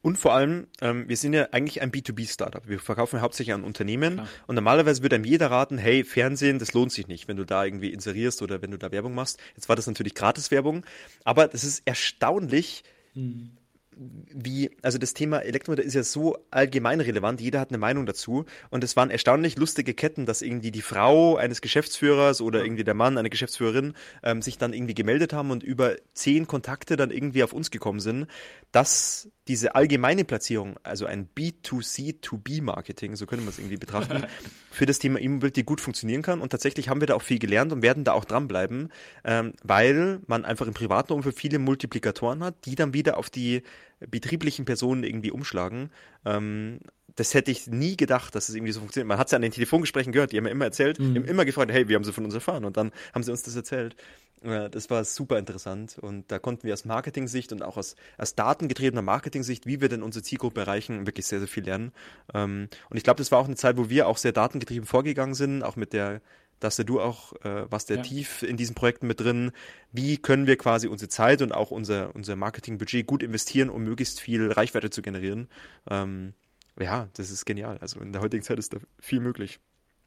[0.01, 2.67] Und vor allem, ähm, wir sind ja eigentlich ein B2B-Startup.
[2.67, 4.15] Wir verkaufen hauptsächlich an Unternehmen.
[4.15, 4.29] Klar.
[4.47, 7.65] Und normalerweise würde einem jeder raten, hey, Fernsehen, das lohnt sich nicht, wenn du da
[7.65, 9.39] irgendwie inserierst oder wenn du da Werbung machst.
[9.57, 10.87] Jetzt war das natürlich Gratiswerbung.
[11.25, 13.58] Aber das ist erstaunlich, hm
[13.99, 18.45] wie, also das Thema Elektromotor ist ja so allgemein relevant, jeder hat eine Meinung dazu.
[18.71, 22.95] Und es waren erstaunlich lustige Ketten, dass irgendwie die Frau eines Geschäftsführers oder irgendwie der
[22.95, 27.43] Mann, eine Geschäftsführerin, ähm, sich dann irgendwie gemeldet haben und über zehn Kontakte dann irgendwie
[27.43, 28.27] auf uns gekommen sind,
[28.71, 34.27] dass diese allgemeine Platzierung, also ein B2C-to-B-Marketing, so könnte man es irgendwie betrachten,
[34.71, 36.41] für das Thema E-Mobility gut funktionieren kann.
[36.41, 38.93] Und tatsächlich haben wir da auch viel gelernt und werden da auch dranbleiben,
[39.25, 43.63] ähm, weil man einfach im privaten Umfeld viele Multiplikatoren hat, die dann wieder auf die
[44.07, 45.91] betrieblichen Personen irgendwie umschlagen.
[46.25, 46.81] Ähm,
[47.17, 49.09] das hätte ich nie gedacht, dass es irgendwie so funktioniert.
[49.09, 51.15] Man hat es ja an den Telefongesprächen gehört, die haben mir immer erzählt, mhm.
[51.15, 52.65] die haben immer gefragt, hey, wie haben sie von uns erfahren?
[52.65, 53.97] Und dann haben sie uns das erzählt.
[54.45, 58.37] Ja, das war super interessant und da konnten wir aus Marketing-Sicht und auch aus, aus
[58.37, 61.91] datengetriebener Marketing-Sicht, wie wir denn unsere Zielgruppe erreichen, wirklich sehr, sehr viel lernen.
[62.35, 65.35] Ähm, und ich glaube, das war auch eine Zeit, wo wir auch sehr datengetrieben vorgegangen
[65.35, 66.21] sind, auch mit der
[66.61, 68.03] dass du auch, äh, was der ja.
[68.03, 69.53] tief in diesen Projekten mit drin.
[69.93, 74.21] Wie können wir quasi unsere Zeit und auch unser, unser Marketingbudget gut investieren, um möglichst
[74.21, 75.49] viel Reichweite zu generieren?
[75.89, 76.35] Ähm,
[76.79, 77.79] ja, das ist genial.
[77.79, 79.61] Also in der heutigen Zeit ist da viel möglich.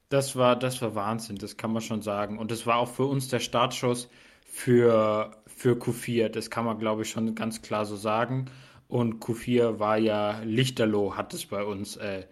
[0.10, 2.38] Das war, das war Wahnsinn, das kann man schon sagen.
[2.38, 4.10] Und das war auch für uns der Startschuss
[4.46, 6.28] für, für Q4.
[6.28, 8.52] Das kann man, glaube ich, schon ganz klar so sagen.
[8.90, 12.26] Und Q4 war ja Lichterloh, hat es bei uns, äh,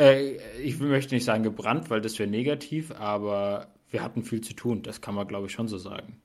[0.00, 4.54] äh, ich möchte nicht sagen gebrannt, weil das wäre negativ, aber wir hatten viel zu
[4.54, 4.82] tun.
[4.82, 6.20] Das kann man, glaube ich, schon so sagen.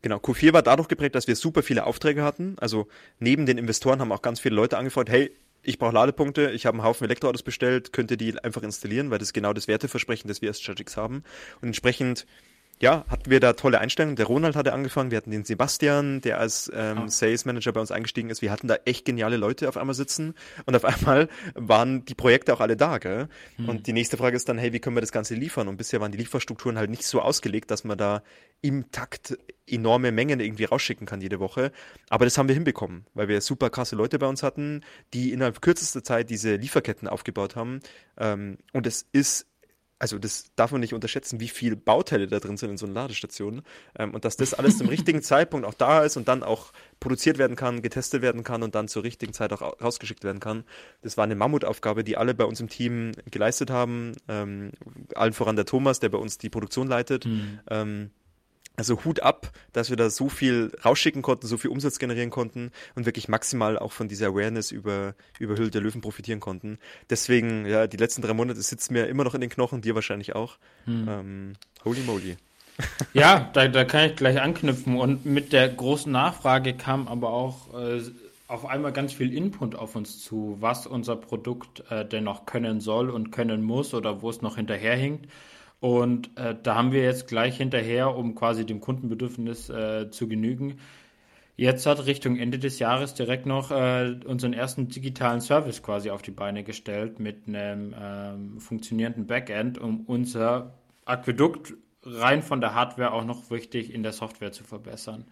[0.00, 2.56] Genau, Q4 war dadurch geprägt, dass wir super viele Aufträge hatten.
[2.58, 2.86] Also
[3.18, 5.30] neben den Investoren haben auch ganz viele Leute angefragt, hey,
[5.62, 9.18] ich brauche Ladepunkte, ich habe einen Haufen Elektroautos bestellt, könnt ihr die einfach installieren, weil
[9.18, 11.24] das ist genau das Werteversprechen, das wir als Strategics haben.
[11.60, 12.26] Und entsprechend
[12.80, 14.16] ja, hatten wir da tolle Einstellungen.
[14.16, 17.08] Der Ronald hatte angefangen, wir hatten den Sebastian, der als ähm, ah.
[17.08, 18.40] Sales Manager bei uns eingestiegen ist.
[18.40, 20.34] Wir hatten da echt geniale Leute auf einmal sitzen
[20.66, 22.98] und auf einmal waren die Projekte auch alle da.
[22.98, 23.28] Gell?
[23.56, 23.68] Hm.
[23.68, 25.66] Und die nächste Frage ist dann, hey, wie können wir das Ganze liefern?
[25.68, 28.22] Und bisher waren die Lieferstrukturen halt nicht so ausgelegt, dass man da
[28.60, 29.36] im Takt
[29.66, 31.72] enorme Mengen irgendwie rausschicken kann jede Woche.
[32.08, 34.82] Aber das haben wir hinbekommen, weil wir super krasse Leute bei uns hatten,
[35.14, 37.80] die innerhalb kürzester Zeit diese Lieferketten aufgebaut haben.
[38.18, 39.46] Ähm, und es ist
[39.98, 42.94] also das darf man nicht unterschätzen, wie viele Bauteile da drin sind in so einer
[42.94, 43.62] Ladestation.
[43.98, 47.38] Ähm, und dass das alles zum richtigen Zeitpunkt auch da ist und dann auch produziert
[47.38, 50.64] werden kann, getestet werden kann und dann zur richtigen Zeit auch rausgeschickt werden kann.
[51.02, 54.12] Das war eine Mammutaufgabe, die alle bei uns im Team geleistet haben.
[54.28, 54.72] Ähm,
[55.14, 57.26] allen voran der Thomas, der bei uns die Produktion leitet.
[57.26, 57.60] Mhm.
[57.68, 58.10] Ähm,
[58.78, 62.70] also Hut ab, dass wir da so viel rausschicken konnten, so viel Umsatz generieren konnten
[62.94, 66.78] und wirklich maximal auch von dieser Awareness über, über Hülle der Löwen profitieren konnten.
[67.10, 70.36] Deswegen, ja, die letzten drei Monate sitzen mir immer noch in den Knochen, dir wahrscheinlich
[70.36, 70.58] auch.
[70.84, 71.08] Hm.
[71.08, 71.52] Ähm,
[71.84, 72.36] holy moly.
[73.12, 74.96] Ja, da, da kann ich gleich anknüpfen.
[74.96, 78.00] Und mit der großen Nachfrage kam aber auch äh,
[78.46, 82.80] auf einmal ganz viel Input auf uns zu, was unser Produkt äh, denn noch können
[82.80, 85.26] soll und können muss oder wo es noch hinterherhinkt.
[85.80, 90.78] Und äh, da haben wir jetzt gleich hinterher, um quasi dem Kundenbedürfnis äh, zu genügen,
[91.56, 96.22] jetzt hat Richtung Ende des Jahres direkt noch äh, unseren ersten digitalen Service quasi auf
[96.22, 100.74] die Beine gestellt mit einem ähm, funktionierenden Backend, um unser
[101.04, 101.74] Aquädukt
[102.04, 105.26] rein von der Hardware auch noch richtig in der Software zu verbessern.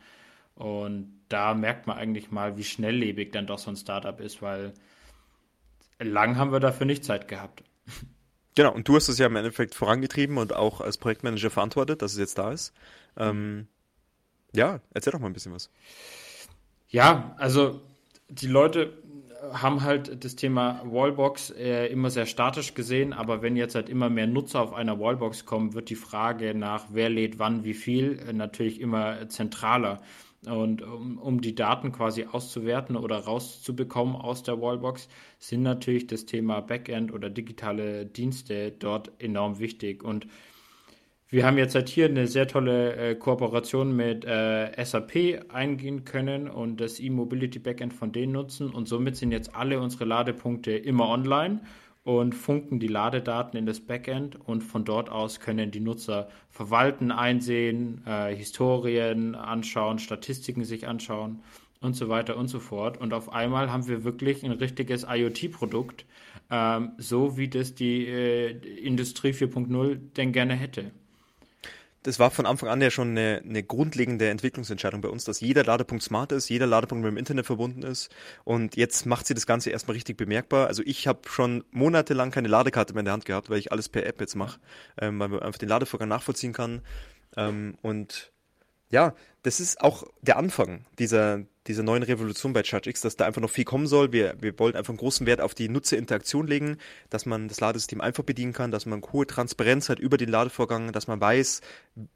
[0.54, 4.72] Und da merkt man eigentlich mal, wie schnelllebig dann doch so ein Startup ist, weil
[6.00, 7.62] lang haben wir dafür nicht Zeit gehabt.
[8.56, 12.12] Genau, und du hast es ja im Endeffekt vorangetrieben und auch als Projektmanager verantwortet, dass
[12.12, 12.72] es jetzt da ist.
[13.16, 13.68] Ähm,
[14.52, 15.70] ja, erzähl doch mal ein bisschen was.
[16.88, 17.82] Ja, also
[18.28, 18.94] die Leute
[19.52, 24.08] haben halt das Thema Wallbox äh, immer sehr statisch gesehen, aber wenn jetzt halt immer
[24.08, 28.18] mehr Nutzer auf einer Wallbox kommen, wird die Frage nach, wer lädt wann wie viel,
[28.26, 30.00] äh, natürlich immer zentraler.
[30.44, 35.08] Und um, um, die Daten quasi auszuwerten oder rauszubekommen aus der Wallbox,
[35.38, 40.04] sind natürlich das Thema Backend oder digitale Dienste dort enorm wichtig.
[40.04, 40.26] Und
[41.28, 46.48] wir haben jetzt halt hier eine sehr tolle äh, Kooperation mit äh, SAP eingehen können
[46.48, 48.70] und das E-Mobility Backend von denen nutzen.
[48.70, 51.62] Und somit sind jetzt alle unsere Ladepunkte immer online
[52.06, 57.10] und funken die Ladedaten in das Backend und von dort aus können die Nutzer verwalten,
[57.10, 61.40] einsehen, äh, Historien anschauen, Statistiken sich anschauen
[61.80, 62.96] und so weiter und so fort.
[62.96, 66.06] Und auf einmal haben wir wirklich ein richtiges IoT-Produkt,
[66.48, 70.92] ähm, so wie das die äh, Industrie 4.0 denn gerne hätte
[72.06, 75.64] das war von Anfang an ja schon eine, eine grundlegende Entwicklungsentscheidung bei uns, dass jeder
[75.64, 78.14] Ladepunkt smart ist, jeder Ladepunkt mit dem Internet verbunden ist.
[78.44, 80.68] Und jetzt macht sie das Ganze erstmal richtig bemerkbar.
[80.68, 83.88] Also ich habe schon monatelang keine Ladekarte mehr in der Hand gehabt, weil ich alles
[83.88, 84.60] per App jetzt mache,
[85.00, 86.82] ähm, weil man einfach den Ladevorgang nachvollziehen kann.
[87.36, 88.30] Ähm, und
[88.88, 93.40] ja, das ist auch der Anfang dieser, dieser neuen Revolution bei ChargeX, dass da einfach
[93.40, 94.12] noch viel kommen soll.
[94.12, 96.78] Wir, wir wollen einfach einen großen Wert auf die Nutzerinteraktion legen,
[97.10, 100.92] dass man das Ladesystem einfach bedienen kann, dass man hohe Transparenz hat über den Ladevorgang,
[100.92, 101.60] dass man weiß,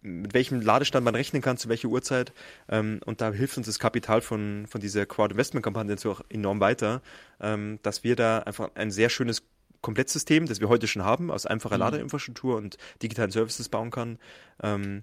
[0.02, 2.32] mit welchem Ladestand man rechnen kann, zu welcher Uhrzeit.
[2.68, 7.02] Ähm, und da hilft uns das Kapital von, von dieser Crowd-Investment-Kampagne auch enorm weiter,
[7.40, 9.42] ähm, dass wir da einfach ein sehr schönes
[9.80, 11.80] Komplettsystem, das wir heute schon haben, aus einfacher mhm.
[11.80, 14.18] Ladeinfrastruktur und digitalen Services bauen kann.
[14.62, 15.02] Ähm,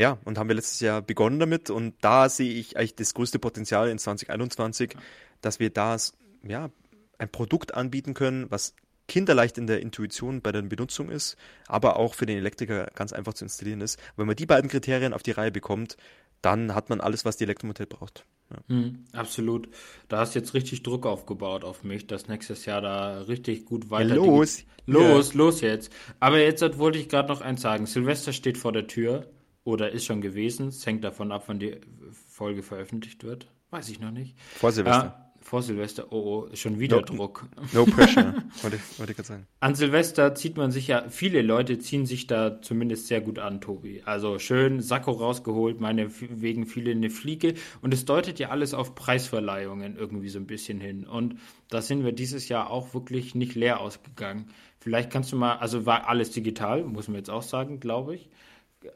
[0.00, 3.38] ja, und haben wir letztes Jahr begonnen damit und da sehe ich eigentlich das größte
[3.38, 4.96] Potenzial in 2021,
[5.42, 5.94] dass wir da
[6.42, 6.70] ja,
[7.18, 8.74] ein Produkt anbieten können, was
[9.08, 11.36] kinderleicht in der Intuition bei der Benutzung ist,
[11.66, 14.00] aber auch für den Elektriker ganz einfach zu installieren ist.
[14.16, 15.98] wenn man die beiden Kriterien auf die Reihe bekommt,
[16.40, 18.24] dann hat man alles, was die Elektromobilität braucht.
[18.50, 18.74] Ja.
[18.74, 19.68] Mhm, absolut.
[20.08, 23.90] Da hast du jetzt richtig Druck aufgebaut auf mich, dass nächstes Jahr da richtig gut
[23.90, 24.08] weiter.
[24.08, 24.64] Ja, los!
[24.86, 25.38] Los, ja.
[25.38, 25.92] los jetzt.
[26.20, 27.84] Aber jetzt wollte ich gerade noch eins sagen.
[27.84, 29.28] Silvester steht vor der Tür
[29.64, 30.68] oder ist schon gewesen.
[30.68, 31.80] Es hängt davon ab, wann die
[32.28, 33.46] Folge veröffentlicht wird.
[33.70, 34.36] Weiß ich noch nicht.
[34.38, 35.16] Vor Silvester.
[35.16, 37.48] Ah, vor Silvester, oh, oh, schon wieder no, Druck.
[37.72, 39.46] No pressure, wollte wollte ich gerade sagen.
[39.60, 43.60] An Silvester zieht man sich ja, viele Leute ziehen sich da zumindest sehr gut an,
[43.60, 44.02] Tobi.
[44.04, 47.54] Also schön Sakko rausgeholt, meine wegen viele eine Fliege.
[47.80, 51.06] Und es deutet ja alles auf Preisverleihungen irgendwie so ein bisschen hin.
[51.06, 51.36] Und
[51.68, 54.50] da sind wir dieses Jahr auch wirklich nicht leer ausgegangen.
[54.78, 58.28] Vielleicht kannst du mal, also war alles digital, muss man jetzt auch sagen, glaube ich.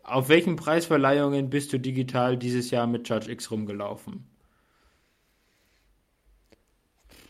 [0.02, 4.26] Auf welchen Preisverleihungen bist du digital dieses Jahr mit Charge X rumgelaufen?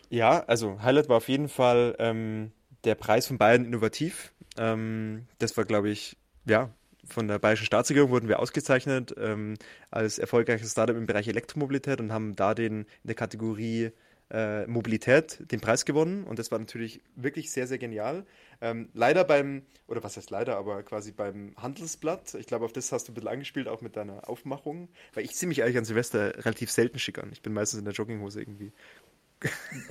[0.09, 2.53] Ja, also Highlight war auf jeden Fall ähm,
[2.85, 4.33] der Preis von Bayern Innovativ.
[4.57, 6.71] Ähm, das war, glaube ich, ja,
[7.07, 9.55] von der Bayerischen Staatsregierung wurden wir ausgezeichnet ähm,
[9.91, 13.91] als erfolgreiches Startup im Bereich Elektromobilität und haben da den in der Kategorie
[14.31, 18.25] äh, Mobilität den Preis gewonnen und das war natürlich wirklich sehr, sehr genial.
[18.65, 22.93] Ähm, leider beim, oder was heißt leider, aber quasi beim Handelsblatt, ich glaube, auf das
[22.93, 25.85] hast du ein bisschen angespielt, auch mit deiner Aufmachung, weil ich sehe mich eigentlich an
[25.85, 27.29] Silvester relativ selten schick an.
[27.31, 28.73] Ich bin meistens in der Jogginghose irgendwie.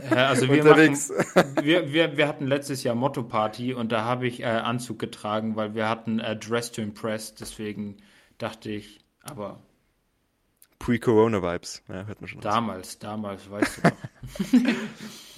[0.10, 0.98] Ja, also wir, machen,
[1.62, 5.76] wir, wir, wir hatten letztes Jahr Motto-Party und da habe ich äh, Anzug getragen, weil
[5.76, 7.98] wir hatten äh, Dress to Impress, deswegen
[8.40, 9.62] dachte ich, aber
[10.84, 11.82] Pre-Corona-Vibes.
[11.88, 13.00] Ja, hört man schon Damals, raus.
[13.00, 14.74] damals, weißt du noch.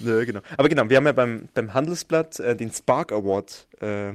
[0.00, 0.40] ja, genau.
[0.56, 4.12] Aber genau, wir haben ja beim, beim Handelsblatt äh, den Spark Award äh,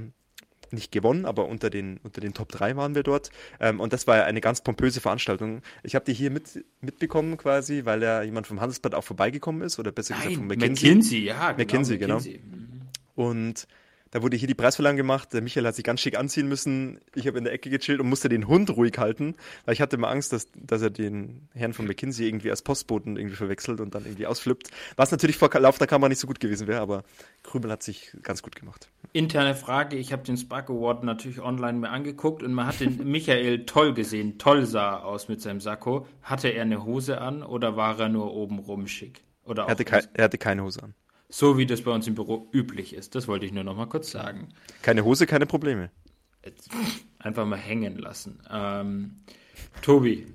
[0.72, 3.30] nicht gewonnen, aber unter den, unter den Top 3 waren wir dort.
[3.62, 5.62] Ähm, und das war ja eine ganz pompöse Veranstaltung.
[5.84, 9.80] Ich habe die hier mit, mitbekommen quasi, weil ja jemand vom Handelsblatt auch vorbeigekommen ist,
[9.80, 10.90] oder besser Nein, gesagt von McKinsey.
[10.90, 11.52] McKinsey, ja.
[11.54, 12.16] Genau, McKinsey, genau.
[12.16, 12.42] McKinsey.
[12.44, 12.82] Mhm.
[13.16, 13.68] Und
[14.12, 15.34] da wurde hier die Preisverleihung gemacht.
[15.34, 17.00] Der Michael hat sich ganz schick anziehen müssen.
[17.16, 19.36] Ich habe in der Ecke gechillt und musste den Hund ruhig halten,
[19.66, 23.16] weil ich hatte immer Angst, dass, dass er den Herrn von McKinsey irgendwie als Postboten
[23.16, 24.70] irgendwie verwechselt und dann irgendwie ausflippt.
[24.98, 27.04] Was natürlich vor laufender Kamera nicht so gut gewesen wäre, aber
[27.44, 28.90] Krümel hat sich ganz gut gemacht.
[29.14, 33.04] Interne Frage, ich habe den Spark Award natürlich online mir angeguckt und man hat den
[33.12, 36.06] Michael toll gesehen, toll sah aus mit seinem Sakko.
[36.22, 39.22] Hatte er eine Hose an oder war er nur obenrum schick?
[39.46, 40.94] Oder er, hatte er hatte keine Hose an.
[41.34, 43.16] So wie das bei uns im Büro üblich ist.
[43.16, 44.50] Das wollte ich nur noch mal kurz sagen.
[44.82, 45.90] Keine Hose, keine Probleme.
[46.46, 46.70] Jetzt
[47.20, 48.40] einfach mal hängen lassen.
[48.52, 49.16] Ähm,
[49.82, 50.28] Tobi,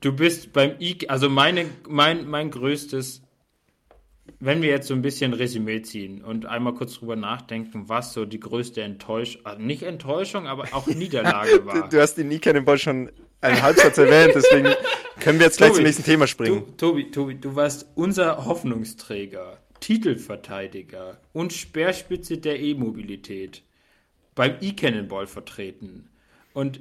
[0.00, 3.22] du bist beim I, also meine, mein, mein größtes,
[4.40, 8.24] wenn wir jetzt so ein bisschen Resümee ziehen und einmal kurz drüber nachdenken, was so
[8.24, 11.88] die größte Enttäuschung, also nicht Enttäuschung, aber auch Niederlage war.
[11.88, 14.74] du, hast den Nie Cannonball schon einen Halbsatz erwähnt, deswegen
[15.20, 16.64] können wir jetzt gleich Tobi, zum nächsten Thema springen.
[16.66, 19.61] Du, Tobi, Tobi, du warst unser Hoffnungsträger.
[19.82, 23.62] Titelverteidiger und Speerspitze der E-Mobilität
[24.34, 26.08] beim E-Cannonball vertreten.
[26.54, 26.80] Und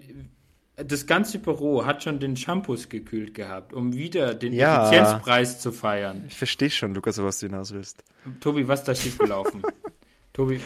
[0.75, 5.71] das ganze Büro hat schon den Shampoos gekühlt gehabt, um wieder den ja, Effizienzpreis zu
[5.71, 6.25] feiern.
[6.27, 8.03] Ich verstehe schon, Lukas, was du hinaus willst.
[8.39, 9.63] Tobi, was ist da schiefgelaufen?
[10.33, 10.61] Tobi,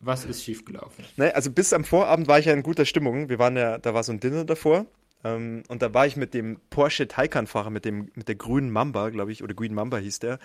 [0.00, 1.04] was ist schiefgelaufen?
[1.16, 3.30] Ne, also bis am Vorabend war ich ja in guter Stimmung.
[3.30, 4.86] Wir waren ja, da war so ein Dinner davor.
[5.24, 9.32] Ähm, und da war ich mit dem Porsche Taycan-Fahrer, mit, mit der grünen Mamba, glaube
[9.32, 10.38] ich, oder Green Mamba hieß der.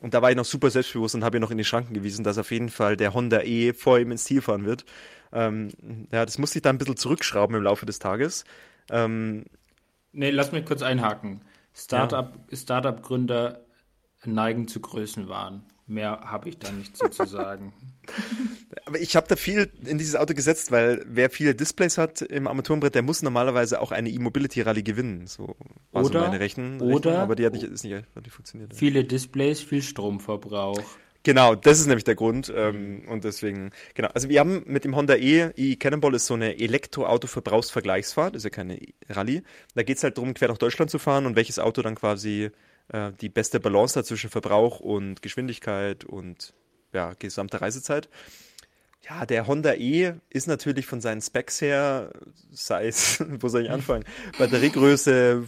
[0.00, 2.24] Und da war ich noch super selbstbewusst und habe ihn noch in die Schranken gewiesen,
[2.24, 4.84] dass auf jeden Fall der Honda E vor ihm ins Ziel fahren wird.
[5.32, 5.70] Ähm,
[6.12, 8.44] ja, das musste ich dann ein bisschen zurückschrauben im Laufe des Tages.
[8.90, 9.44] Ähm,
[10.12, 11.42] nee, lass mich kurz einhaken.
[11.74, 13.50] Startup-Gründer ja.
[13.50, 13.66] Startup
[14.24, 15.64] neigen zu Größenwahn.
[15.88, 17.72] Mehr habe ich da nicht so zu sagen.
[18.84, 22.46] Aber ich habe da viel in dieses Auto gesetzt, weil wer viele Displays hat im
[22.46, 25.26] Armaturenbrett, der muss normalerweise auch eine E-Mobility Rallye gewinnen.
[25.26, 25.56] So
[25.92, 28.32] war oder, so meine Rechen, oder Rechnung, aber die hat nicht, ist nicht, hat nicht
[28.32, 28.74] funktioniert.
[28.74, 30.84] Viele Displays, viel Stromverbrauch.
[31.22, 32.52] Genau, das ist nämlich der Grund.
[32.54, 34.08] Ähm, und deswegen, genau.
[34.14, 38.50] Also wir haben mit dem Honda E, E Cannonball ist so eine Elektroauto-Verbrauchsvergleichsfahrt, ist ja
[38.50, 38.78] keine
[39.08, 39.42] Rallye.
[39.74, 42.50] Da geht es halt darum, quer durch Deutschland zu fahren und welches Auto dann quasi
[42.88, 46.54] äh, die beste Balance hat zwischen Verbrauch und Geschwindigkeit und
[46.92, 48.08] ja, gesamte Reisezeit.
[49.08, 52.10] Ja, der Honda E ist natürlich von seinen Specs her,
[52.50, 54.04] sei es, wo soll ich anfangen?
[54.38, 55.44] Batteriegröße,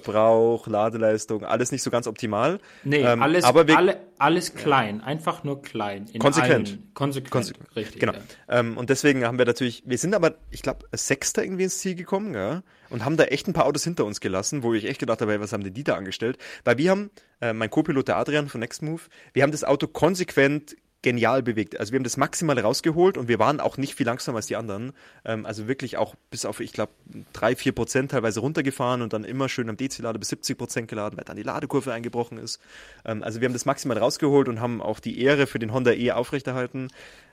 [0.00, 2.60] Verbrauch, Ladeleistung, alles nicht so ganz optimal.
[2.82, 5.04] Nee, ähm, alles, aber wir, alle, alles klein, ja.
[5.04, 6.06] einfach nur klein.
[6.18, 6.68] konsequent.
[6.68, 8.00] Allen, konsequent, konsequent, richtig.
[8.00, 8.12] Genau.
[8.14, 8.20] Ja.
[8.48, 11.94] Ähm, und deswegen haben wir natürlich, wir sind aber, ich glaube, Sechster irgendwie ins Ziel
[11.94, 15.00] gekommen, ja, und haben da echt ein paar Autos hinter uns gelassen, wo ich echt
[15.00, 16.38] gedacht habe, was haben denn die da angestellt?
[16.64, 20.76] Weil wir haben, äh, mein Co-Pilot der Adrian von Nextmove, wir haben das Auto konsequent
[21.02, 21.78] genial bewegt.
[21.78, 24.56] Also wir haben das maximal rausgeholt und wir waren auch nicht viel langsamer als die
[24.56, 24.92] anderen.
[25.24, 26.92] Ähm, also wirklich auch bis auf, ich glaube,
[27.32, 31.16] drei, vier Prozent teilweise runtergefahren und dann immer schön am DC-Lader bis 70 Prozent geladen,
[31.16, 32.60] weil dann die Ladekurve eingebrochen ist.
[33.04, 35.92] Ähm, also wir haben das maximal rausgeholt und haben auch die Ehre für den Honda
[35.92, 36.88] E aufrechterhalten.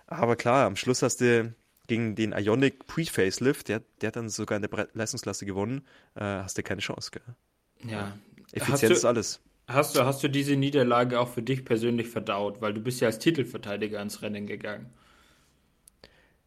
[0.08, 1.54] Aber klar, am Schluss hast du
[1.88, 6.58] gegen den Ionic Pre-Facelift, der, der hat dann sogar in der Leistungsklasse gewonnen, äh, hast
[6.58, 7.92] du keine Chance, gell?
[7.92, 8.18] Ja.
[8.52, 9.42] Effizienz ist alles.
[9.70, 12.60] Hast du, hast du diese Niederlage auch für dich persönlich verdaut?
[12.60, 14.88] Weil du bist ja als Titelverteidiger ins Rennen gegangen.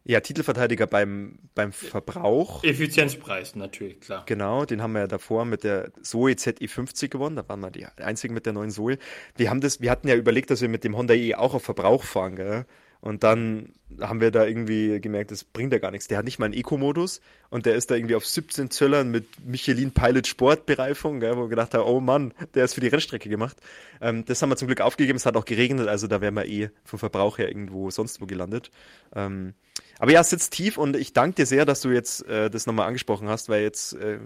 [0.03, 2.65] Ja, Titelverteidiger beim, beim Verbrauch.
[2.65, 4.23] Effizienzpreis, natürlich, klar.
[4.25, 7.37] Genau, den haben wir ja davor mit der Zoe ZI50 gewonnen.
[7.37, 8.97] Da waren wir die einzigen mit der neuen Zoe.
[9.37, 11.63] Wir haben das, wir hatten ja überlegt, dass wir mit dem Honda E auch auf
[11.63, 12.65] Verbrauch fahren, gell?
[13.03, 16.07] Und dann haben wir da irgendwie gemerkt, das bringt ja gar nichts.
[16.07, 19.45] Der hat nicht mal einen Eco-Modus und der ist da irgendwie auf 17 Zöllern mit
[19.45, 22.87] Michelin Pilot Sport Bereifung, gell, wo wir gedacht haben, oh Mann, der ist für die
[22.87, 23.57] Rennstrecke gemacht.
[23.99, 25.17] Ähm, das haben wir zum Glück aufgegeben.
[25.17, 28.25] Es hat auch geregnet, also da wären wir eh vom Verbrauch her irgendwo sonst wo
[28.25, 28.71] gelandet.
[29.13, 29.53] Ähm,
[29.99, 32.67] aber ja, es sitzt tief und ich danke dir sehr, dass du jetzt äh, das
[32.67, 34.19] nochmal angesprochen hast, weil jetzt äh,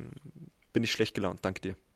[0.73, 1.39] bin ich schlecht gelaunt.
[1.41, 1.86] Danke dir.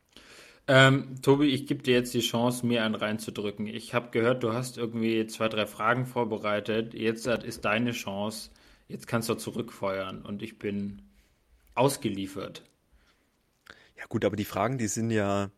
[0.67, 3.67] Ähm, Tobi, ich gebe dir jetzt die Chance, mir einen reinzudrücken.
[3.67, 6.93] Ich habe gehört, du hast irgendwie zwei, drei Fragen vorbereitet.
[6.93, 8.51] Jetzt ist deine Chance.
[8.87, 11.01] Jetzt kannst du zurückfeuern und ich bin
[11.75, 12.63] ausgeliefert.
[13.97, 15.49] Ja gut, aber die Fragen, die sind ja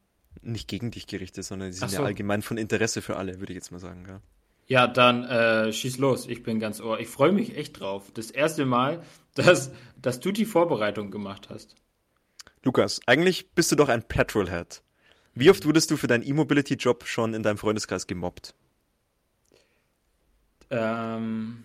[0.42, 1.98] nicht gegen dich gerichtet, sondern die sind so.
[1.98, 4.06] ja allgemein von Interesse für alle, würde ich jetzt mal sagen.
[4.08, 4.22] Ja,
[4.68, 6.28] ja dann äh, schieß los.
[6.28, 7.00] Ich bin ganz ohr.
[7.00, 8.12] Ich freue mich echt drauf.
[8.14, 9.04] Das erste Mal,
[9.36, 11.76] dass, dass du die Vorbereitung gemacht hast.
[12.64, 14.84] Lukas, eigentlich bist du doch ein Petrolhead.
[15.36, 18.54] Wie oft wurdest du für deinen E-Mobility-Job schon in deinem Freundeskreis gemobbt?
[20.70, 21.64] Ähm,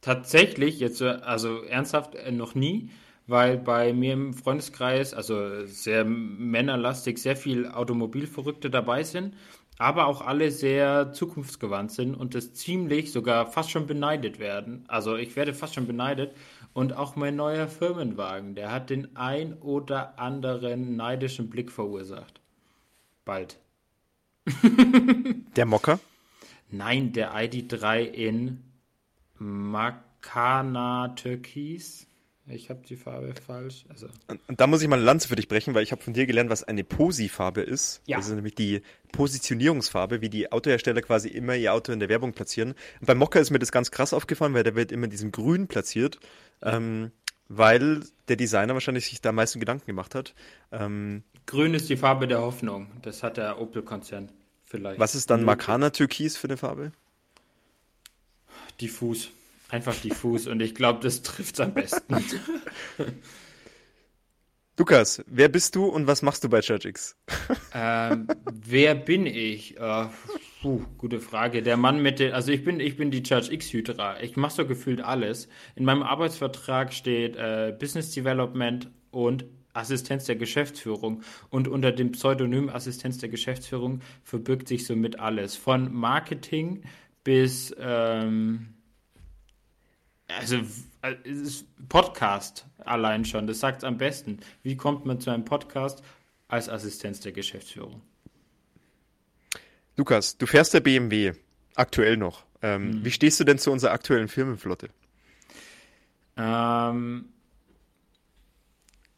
[0.00, 2.90] tatsächlich, jetzt, also ernsthaft äh, noch nie,
[3.26, 9.34] weil bei mir im Freundeskreis, also sehr männerlastig, sehr viel Automobilverrückte dabei sind,
[9.80, 14.84] aber auch alle sehr zukunftsgewandt sind und das ziemlich sogar fast schon beneidet werden.
[14.88, 16.36] Also ich werde fast schon beneidet
[16.74, 22.42] und auch mein neuer Firmenwagen, der hat den ein oder anderen neidischen Blick verursacht
[23.24, 23.58] bald.
[25.56, 25.98] der Mocker?
[26.70, 28.62] Nein, der ID3 in
[29.38, 32.06] Makana Türkis.
[32.46, 33.84] Ich habe die Farbe falsch.
[33.88, 34.08] Also.
[34.26, 36.14] Und, und, da muss ich mal eine Lanze für dich brechen, weil ich habe von
[36.14, 38.02] dir gelernt, was eine Posi-Farbe ist.
[38.06, 38.16] Ja.
[38.16, 38.82] Das ist nämlich die
[39.12, 42.74] Positionierungsfarbe, wie die Autohersteller quasi immer ihr Auto in der Werbung platzieren.
[43.00, 45.30] Und bei Mokka ist mir das ganz krass aufgefallen, weil der wird immer in diesem
[45.30, 46.18] Grün platziert,
[46.62, 47.12] ähm,
[47.48, 50.34] weil der Designer wahrscheinlich sich da am meisten Gedanken gemacht hat.
[50.72, 52.88] Ähm, Grün ist die Farbe der Hoffnung.
[53.02, 54.30] Das hat der Opel-Konzern
[54.64, 54.98] vielleicht.
[54.98, 56.92] Was ist dann Makana Türkis für eine Farbe?
[58.80, 59.30] Diffus.
[59.70, 62.16] Einfach diffus und ich glaube, das trifft es am besten.
[64.80, 67.14] Lukas, wer bist du und was machst du bei ChurchX?
[67.74, 69.78] ähm, wer bin ich?
[69.78, 70.06] Uh,
[70.62, 71.62] puh, gute Frage.
[71.62, 74.22] Der Mann mit den, also ich bin, ich bin die ChurchX Hydra.
[74.22, 75.48] Ich mache so gefühlt alles.
[75.76, 79.44] In meinem Arbeitsvertrag steht äh, Business Development und
[79.74, 81.22] Assistenz der Geschäftsführung.
[81.50, 85.56] Und unter dem Pseudonym Assistenz der Geschäftsführung verbirgt sich somit alles.
[85.56, 86.84] Von Marketing
[87.22, 88.79] bis ähm,
[90.38, 90.56] also
[91.02, 91.14] äh,
[91.88, 94.40] Podcast allein schon, das sagt es am besten.
[94.62, 96.02] Wie kommt man zu einem Podcast
[96.48, 98.02] als Assistenz der Geschäftsführung?
[99.96, 101.32] Lukas, du fährst der BMW,
[101.74, 102.44] aktuell noch.
[102.62, 103.04] Ähm, mhm.
[103.04, 104.88] Wie stehst du denn zu unserer aktuellen Firmenflotte?
[106.36, 107.26] Ähm,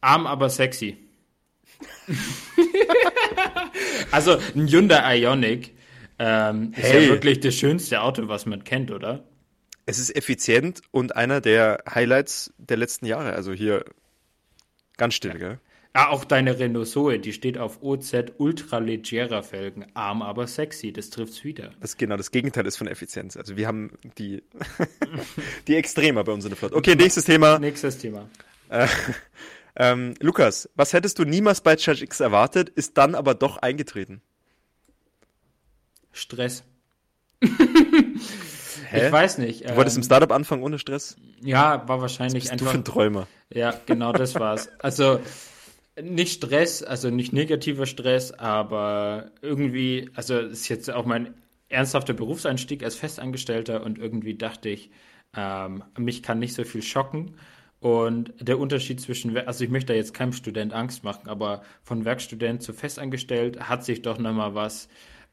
[0.00, 0.98] arm, aber sexy.
[4.10, 5.74] also ein Hyundai Ionic
[6.18, 6.84] ähm, hey.
[6.84, 9.24] ist ja wirklich das schönste Auto, was man kennt, oder?
[9.86, 13.32] Es ist effizient und einer der Highlights der letzten Jahre.
[13.32, 13.84] Also hier
[14.96, 15.58] ganz still, gell?
[15.94, 19.84] Ja, auch deine Renault Zoe, die steht auf OZ ultralegerer Felgen.
[19.92, 21.72] Arm, aber sexy, das trifft's wieder.
[21.80, 23.36] Das genau, das Gegenteil ist von Effizienz.
[23.36, 24.42] Also wir haben die,
[25.68, 26.76] die Extremer bei uns in der Flotte.
[26.76, 27.58] Okay, nächstes Thema.
[27.58, 28.30] Nächstes Thema.
[28.70, 28.88] Äh,
[29.76, 34.22] ähm, Lukas, was hättest du niemals bei Charge X erwartet, ist dann aber doch eingetreten?
[36.12, 36.64] Stress.
[38.92, 39.06] Hä?
[39.06, 39.68] Ich weiß nicht.
[39.68, 41.16] Du wolltest ähm, im Startup anfangen ohne Stress?
[41.40, 42.66] Ja, war wahrscheinlich bist einfach.
[42.66, 43.26] Du für ein Träumer.
[43.52, 44.68] Ja, genau das war's.
[44.78, 45.20] Also
[46.00, 51.34] nicht Stress, also nicht negativer Stress, aber irgendwie, also ist jetzt auch mein
[51.68, 54.90] ernsthafter Berufseinstieg als Festangestellter und irgendwie dachte ich,
[55.36, 57.34] ähm, mich kann nicht so viel schocken.
[57.80, 62.04] Und der Unterschied zwischen, also ich möchte da jetzt keinem Student Angst machen, aber von
[62.04, 64.88] Werkstudent zu Festangestellt hat sich doch nochmal was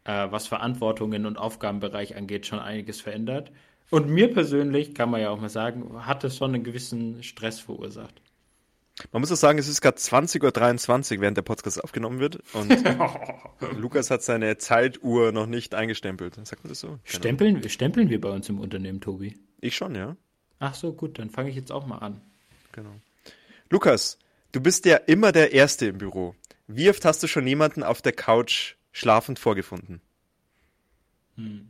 [0.09, 3.51] äh, was Verantwortungen und Aufgabenbereich angeht, schon einiges verändert.
[3.91, 7.59] Und mir persönlich, kann man ja auch mal sagen, hat es schon einen gewissen Stress
[7.59, 8.21] verursacht.
[9.11, 12.39] Man muss auch sagen, es ist gerade 20.23 Uhr, während der Podcast aufgenommen wird.
[12.53, 12.69] Und
[13.77, 16.35] Lukas hat seine Zeituhr noch nicht eingestempelt.
[16.45, 16.99] Sagt man das so?
[17.03, 19.37] Stempeln, stempeln wir bei uns im Unternehmen, Tobi?
[19.61, 20.17] Ich schon, ja.
[20.59, 22.19] Ach so, gut, dann fange ich jetzt auch mal an.
[22.73, 22.91] Genau.
[23.69, 24.17] Lukas,
[24.51, 26.35] du bist ja immer der Erste im Büro.
[26.67, 30.01] Wie oft hast du schon jemanden auf der Couch schlafend vorgefunden.
[31.35, 31.69] Hm.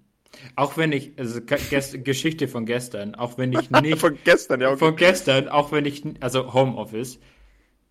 [0.55, 3.99] Auch wenn ich, also Geschichte von gestern, auch wenn ich nicht.
[3.99, 4.69] von gestern, ja.
[4.69, 4.77] Okay.
[4.77, 7.19] Von gestern, auch wenn ich, also Homeoffice,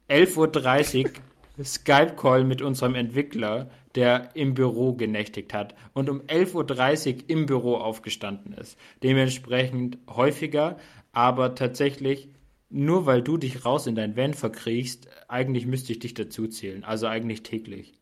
[0.09, 7.23] 11.30 Uhr Skype-Call mit unserem Entwickler, der im Büro genächtigt hat und um 11.30 Uhr
[7.27, 8.79] im Büro aufgestanden ist.
[9.03, 10.79] Dementsprechend häufiger,
[11.13, 12.29] aber tatsächlich
[12.71, 16.85] nur weil du dich raus in dein Van verkriechst, eigentlich müsste ich dich dazu zählen.
[16.85, 17.98] Also eigentlich täglich.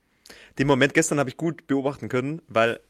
[0.59, 2.81] Den Moment gestern habe ich gut beobachten können, weil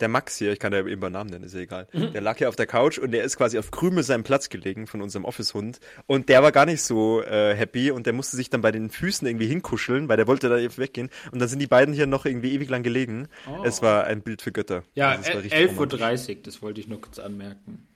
[0.00, 2.12] der Max hier, ich kann ja eben beim Namen nennen, ist ja egal, mhm.
[2.12, 4.86] der lag hier auf der Couch und der ist quasi auf Krümel seinem Platz gelegen
[4.86, 8.50] von unserem Office-Hund und der war gar nicht so äh, happy und der musste sich
[8.50, 11.60] dann bei den Füßen irgendwie hinkuscheln, weil der wollte da eben weggehen und dann sind
[11.60, 13.28] die beiden hier noch irgendwie ewig lang gelegen.
[13.48, 13.62] Oh.
[13.64, 14.82] Es war ein Bild für Götter.
[14.94, 17.86] Ja, also 11.30 Uhr, das wollte ich nur kurz anmerken.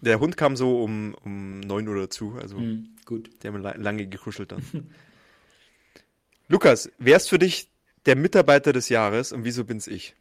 [0.00, 3.30] Der Hund kam so um, um 9 Uhr dazu, also mhm, gut.
[3.42, 4.62] der haben lange gekuschelt dann.
[6.48, 7.68] Lukas, wer ist für dich
[8.08, 10.16] der Mitarbeiter des Jahres und wieso bin's ich?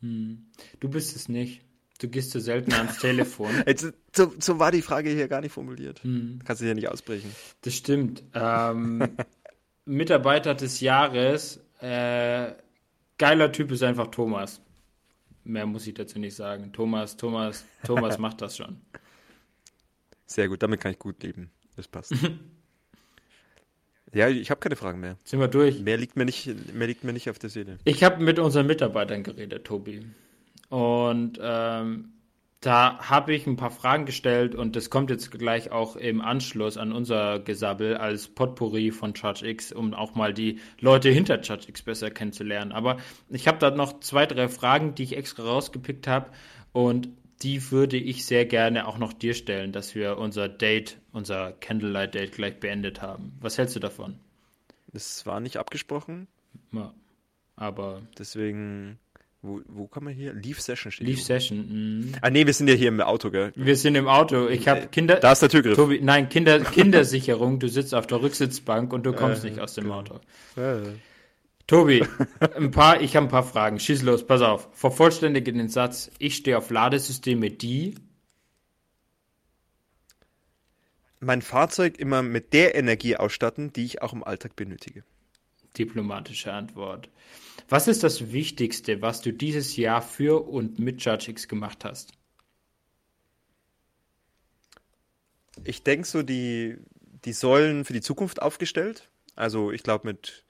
[0.00, 0.46] Hm.
[0.78, 1.62] Du bist es nicht.
[1.98, 3.50] Du gehst zu selten ans Telefon.
[3.66, 6.04] Jetzt, so, so, war die Frage hier gar nicht formuliert.
[6.04, 6.40] Hm.
[6.44, 7.34] Kannst du hier nicht ausbrechen.
[7.62, 8.22] Das stimmt.
[8.32, 9.16] Ähm,
[9.84, 12.52] Mitarbeiter des Jahres, äh,
[13.18, 14.60] geiler Typ ist einfach Thomas.
[15.42, 16.72] Mehr muss ich dazu nicht sagen.
[16.72, 18.80] Thomas, Thomas, Thomas macht das schon.
[20.26, 21.50] Sehr gut, damit kann ich gut leben.
[21.74, 22.14] Das passt.
[24.12, 25.16] Ja, ich habe keine Fragen mehr.
[25.24, 25.80] Sind wir durch?
[25.80, 27.78] Mehr liegt mir nicht, mehr liegt mir nicht auf der Seele.
[27.84, 30.06] Ich habe mit unseren Mitarbeitern geredet, Tobi.
[30.68, 32.12] Und ähm,
[32.60, 36.76] da habe ich ein paar Fragen gestellt und das kommt jetzt gleich auch im Anschluss
[36.78, 42.10] an unser Gesabbel als Potpourri von ChargeX, um auch mal die Leute hinter ChargeX besser
[42.10, 42.72] kennenzulernen.
[42.72, 42.96] Aber
[43.28, 46.30] ich habe da noch zwei, drei Fragen, die ich extra rausgepickt habe
[46.72, 47.08] und
[47.42, 52.14] die würde ich sehr gerne auch noch dir stellen, dass wir unser Date, unser Candlelight
[52.14, 53.36] Date gleich beendet haben.
[53.40, 54.18] Was hältst du davon?
[54.92, 56.26] Das war nicht abgesprochen.
[56.72, 56.94] Ja,
[57.56, 58.02] aber.
[58.18, 58.98] Deswegen
[59.42, 60.32] Wo, wo kann man hier?
[60.32, 61.06] Leave Session stehen.
[61.06, 61.58] Leave Session.
[61.58, 62.12] Mm.
[62.20, 63.52] Ah nee, wir sind ja hier im Auto, gell?
[63.54, 64.48] Wir sind im Auto.
[64.48, 65.16] Ich habe Kinder.
[65.16, 65.76] Da ist der Türgriff.
[65.76, 67.60] Tobi, nein, Kinder, Kindersicherung.
[67.60, 70.00] Du sitzt auf der Rücksitzbank und du kommst äh, nicht aus dem genau.
[70.00, 70.20] Auto.
[70.56, 70.80] Äh.
[71.66, 72.06] Tobi,
[72.54, 73.80] ein paar, ich habe ein paar Fragen.
[73.80, 74.68] Schieß los, pass auf.
[74.72, 76.10] Vervollständige den Satz.
[76.18, 77.96] Ich stehe auf Ladesysteme, die
[81.18, 85.02] mein Fahrzeug immer mit der Energie ausstatten, die ich auch im Alltag benötige.
[85.76, 87.10] Diplomatische Antwort.
[87.68, 92.12] Was ist das Wichtigste, was du dieses Jahr für und mit ChargeX gemacht hast?
[95.64, 96.76] Ich denke so, die,
[97.24, 99.10] die Säulen für die Zukunft aufgestellt.
[99.34, 100.45] Also ich glaube, mit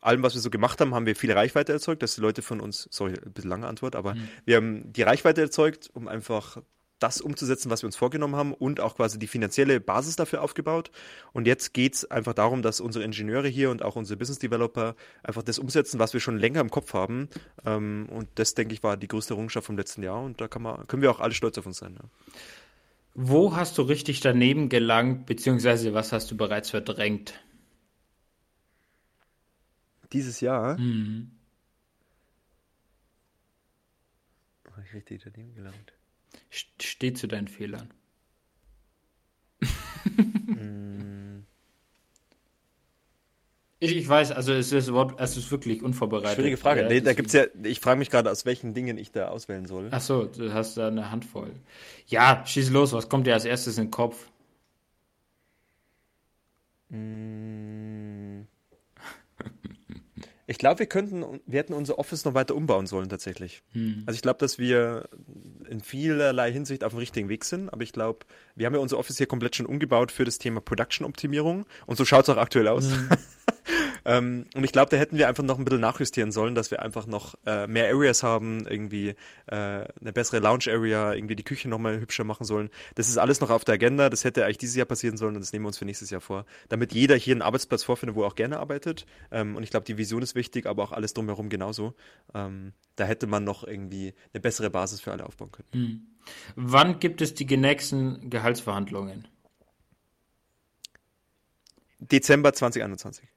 [0.00, 2.60] allem, was wir so gemacht haben, haben wir viel Reichweite erzeugt, dass die Leute von
[2.60, 4.28] uns, sorry, ein bisschen lange Antwort, aber mhm.
[4.44, 6.58] wir haben die Reichweite erzeugt, um einfach
[6.98, 10.90] das umzusetzen, was wir uns vorgenommen haben und auch quasi die finanzielle Basis dafür aufgebaut.
[11.32, 14.94] Und jetzt geht es einfach darum, dass unsere Ingenieure hier und auch unsere Business Developer
[15.22, 17.28] einfach das umsetzen, was wir schon länger im Kopf haben.
[17.64, 20.22] Ähm, und das, denke ich, war die größte Errungenschaft vom letzten Jahr.
[20.22, 21.94] Und da man, können wir auch alle stolz auf uns sein.
[21.94, 22.08] Ja.
[23.14, 27.34] Wo hast du richtig daneben gelangt, beziehungsweise was hast du bereits verdrängt?
[30.12, 30.78] Dieses Jahr?
[30.78, 31.30] Mhm.
[34.70, 35.92] Habe ich richtig daneben gelangt?
[36.50, 37.92] Steh zu deinen Fehlern.
[43.80, 46.36] ich, ich, weiß, also es ist, es ist wirklich unvorbereitet.
[46.36, 46.86] Schwierige Frage.
[46.86, 49.88] Nee, da gibt's ja, ich frage mich gerade, aus welchen Dingen ich da auswählen soll.
[49.90, 51.50] Ach so, du hast da eine Handvoll.
[52.06, 54.30] Ja, schieß los, was kommt dir als erstes in den Kopf?
[56.90, 58.17] Mm.
[60.50, 63.62] Ich glaube, wir könnten, wir hätten unser Office noch weiter umbauen sollen tatsächlich.
[63.72, 64.04] Hm.
[64.06, 65.06] Also ich glaube, dass wir
[65.68, 68.20] in vielerlei Hinsicht auf dem richtigen Weg sind, aber ich glaube,
[68.54, 72.06] wir haben ja unser Office hier komplett schon umgebaut für das Thema Production-Optimierung und so
[72.06, 72.90] schaut es auch aktuell aus.
[72.90, 73.10] Hm.
[74.08, 76.80] Ähm, und ich glaube, da hätten wir einfach noch ein bisschen nachjustieren sollen, dass wir
[76.80, 79.10] einfach noch äh, mehr Areas haben, irgendwie
[79.46, 82.70] äh, eine bessere Lounge-Area, irgendwie die Küche nochmal hübscher machen sollen.
[82.94, 84.08] Das ist alles noch auf der Agenda.
[84.08, 86.22] Das hätte eigentlich dieses Jahr passieren sollen und das nehmen wir uns für nächstes Jahr
[86.22, 86.46] vor.
[86.70, 89.04] Damit jeder hier einen Arbeitsplatz vorfindet, wo er auch gerne arbeitet.
[89.30, 91.92] Ähm, und ich glaube, die Vision ist wichtig, aber auch alles drumherum genauso.
[92.34, 95.68] Ähm, da hätte man noch irgendwie eine bessere Basis für alle aufbauen können.
[95.72, 96.06] Hm.
[96.56, 99.28] Wann gibt es die nächsten Gehaltsverhandlungen?
[101.98, 103.28] Dezember 2021.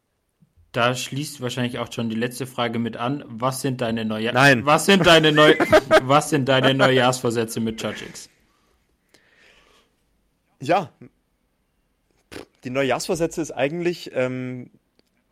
[0.72, 3.26] Da schließt wahrscheinlich auch schon die letzte Frage mit an.
[3.28, 4.65] Was sind deine Neujahr Nein.
[4.65, 5.55] Was sind deine Neu
[6.03, 8.30] Was sind deine Neujahrsvorsätze mit ChargeX?
[10.61, 10.91] Ja,
[12.63, 14.69] die Neujahrsvorsätze ist eigentlich ähm,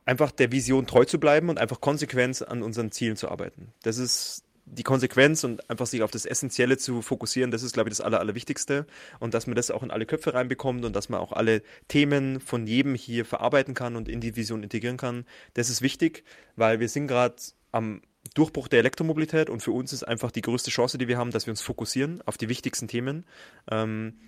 [0.06, 3.74] einfach der Vision treu zu bleiben und einfach konsequent an unseren Zielen zu arbeiten.
[3.84, 7.89] Das ist die Konsequenz und einfach sich auf das Essentielle zu fokussieren, das ist, glaube
[7.89, 8.86] ich, das Aller, Allerwichtigste.
[9.20, 12.39] Und dass man das auch in alle Köpfe reinbekommt und dass man auch alle Themen
[12.39, 16.24] von jedem hier verarbeiten kann und in die Vision integrieren kann, das ist wichtig,
[16.55, 17.36] weil wir sind gerade
[17.72, 18.01] am
[18.34, 21.47] Durchbruch der Elektromobilität und für uns ist einfach die größte Chance, die wir haben, dass
[21.47, 23.26] wir uns fokussieren auf die wichtigsten Themen.
[23.72, 24.20] Ähm,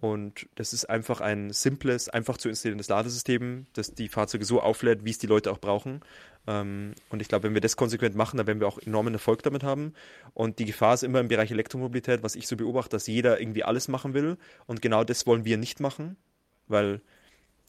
[0.00, 5.04] und das ist einfach ein simples, einfach zu installierendes Ladesystem, das die Fahrzeuge so auflädt,
[5.04, 6.02] wie es die Leute auch brauchen.
[6.48, 9.42] Ähm, und ich glaube, wenn wir das konsequent machen, dann werden wir auch enormen Erfolg
[9.42, 9.92] damit haben.
[10.32, 13.64] Und die Gefahr ist immer im Bereich Elektromobilität, was ich so beobachte, dass jeder irgendwie
[13.64, 14.38] alles machen will.
[14.66, 16.16] Und genau das wollen wir nicht machen,
[16.66, 17.02] weil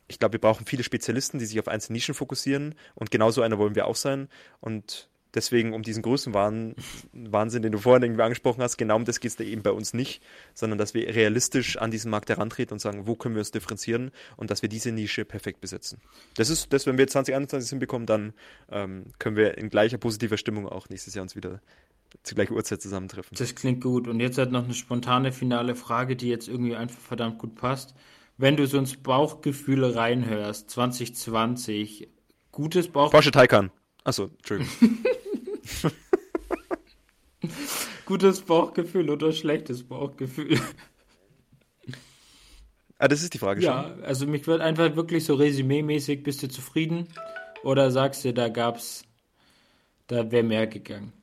[0.08, 2.74] ich glaube, wir brauchen viele Spezialisten, die sich auf einzelne Nischen fokussieren.
[2.96, 4.30] Und genauso einer wollen wir auch sein.
[4.62, 9.32] Und deswegen um diesen Größenwahnsinn, den du vorhin irgendwie angesprochen hast, genau um das geht
[9.32, 10.22] es da eben bei uns nicht,
[10.54, 14.12] sondern dass wir realistisch an diesen Markt herantreten und sagen, wo können wir uns differenzieren
[14.38, 16.02] und dass wir diese Nische perfekt besetzen.
[16.36, 18.34] Das ist das, wenn wir 2021 hinbekommen, dann
[18.72, 21.62] ähm, können wir in gleicher positiver Stimmung auch nächstes Jahr uns wieder
[22.24, 23.38] zur gleichen Uhrzeit zusammentreffen.
[23.38, 24.08] Das klingt gut.
[24.08, 27.94] Und jetzt hat noch eine spontane finale Frage, die jetzt irgendwie einfach verdammt gut passt.
[28.38, 32.08] Wenn du so ins Bauchgefühl reinhörst, 2020,
[32.52, 33.12] gutes Bauchgefühl.
[33.12, 33.72] Porsche Taycan.
[34.04, 34.72] Achso, Entschuldigung.
[38.06, 40.60] Gutes Bauchgefühl oder schlechtes Bauchgefühl?
[42.98, 44.00] Ah, das ist die Frage ja, schon.
[44.00, 47.08] Ja, also mich wird einfach wirklich so resümee-mäßig, bist du zufrieden?
[47.64, 49.04] Oder sagst du, da gab's,
[50.08, 51.14] da wäre mehr gegangen?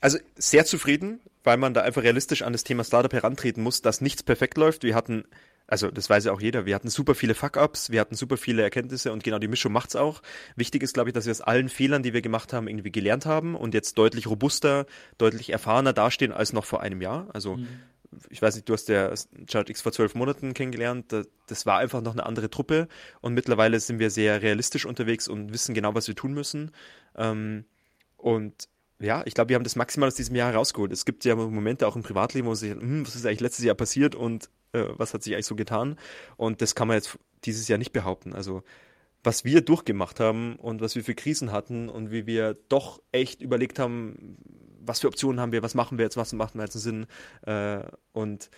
[0.00, 4.00] Also sehr zufrieden, weil man da einfach realistisch an das Thema Startup herantreten muss, dass
[4.00, 4.82] nichts perfekt läuft.
[4.82, 5.24] Wir hatten
[5.66, 8.62] also das weiß ja auch jeder, wir hatten super viele Fuck-Ups, wir hatten super viele
[8.62, 10.22] Erkenntnisse und genau die Mischung macht's auch.
[10.56, 13.26] Wichtig ist, glaube ich, dass wir aus allen Fehlern, die wir gemacht haben, irgendwie gelernt
[13.26, 14.86] haben und jetzt deutlich robuster,
[15.18, 17.28] deutlich erfahrener dastehen als noch vor einem Jahr.
[17.32, 17.68] Also mhm.
[18.28, 19.12] ich weiß nicht, du hast ja
[19.50, 21.14] Charge X vor zwölf Monaten kennengelernt,
[21.46, 22.88] das war einfach noch eine andere Truppe
[23.20, 26.72] und mittlerweile sind wir sehr realistisch unterwegs und wissen genau, was wir tun müssen.
[27.16, 27.64] Ähm,
[28.16, 28.68] und
[29.02, 30.92] ja, ich glaube, wir haben das maximal aus diesem Jahr herausgeholt.
[30.92, 33.64] Es gibt ja Momente auch im Privatleben, wo man sich, hm, was ist eigentlich letztes
[33.64, 35.96] Jahr passiert und äh, was hat sich eigentlich so getan.
[36.36, 38.34] Und das kann man jetzt dieses Jahr nicht behaupten.
[38.34, 38.62] Also
[39.24, 43.40] was wir durchgemacht haben und was wir für Krisen hatten und wie wir doch echt
[43.40, 44.36] überlegt haben,
[44.80, 47.06] was für Optionen haben wir, was machen wir jetzt, was macht mir jetzt Sinn.
[47.42, 48.50] Äh, und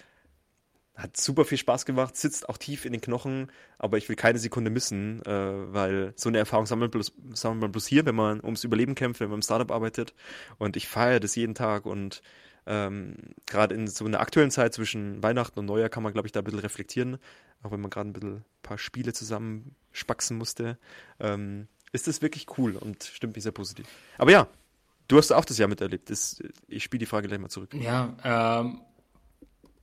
[0.97, 4.39] hat super viel Spaß gemacht, sitzt auch tief in den Knochen, aber ich will keine
[4.39, 8.41] Sekunde missen, äh, weil so eine Erfahrung sammelt, bloß, sammelt man bloß hier, wenn man
[8.43, 10.15] ums Überleben kämpft, wenn man im Startup arbeitet.
[10.59, 12.23] Und ich feiere das jeden Tag und
[12.67, 16.33] ähm, gerade in so einer aktuellen Zeit zwischen Weihnachten und Neujahr kann man, glaube ich,
[16.33, 17.19] da ein bisschen reflektieren,
[17.63, 20.79] auch wenn man gerade ein bisschen ein paar Spiele zusammen spaxen musste.
[21.21, 23.87] Ähm, ist das wirklich cool und stimmt mich sehr positiv.
[24.19, 24.49] Aber ja,
[25.09, 26.11] du hast auch das Jahr miterlebt.
[26.11, 27.73] Das, ich spiele die Frage gleich mal zurück.
[27.75, 28.81] Ja, ähm,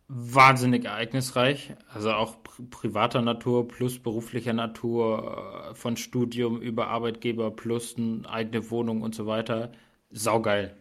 [0.08, 2.36] wahnsinnig ereignisreich, also auch
[2.70, 9.16] privater Natur plus beruflicher Natur, äh, von Studium über Arbeitgeber plus eine eigene Wohnung und
[9.16, 9.72] so weiter.
[10.10, 10.76] Saugeil.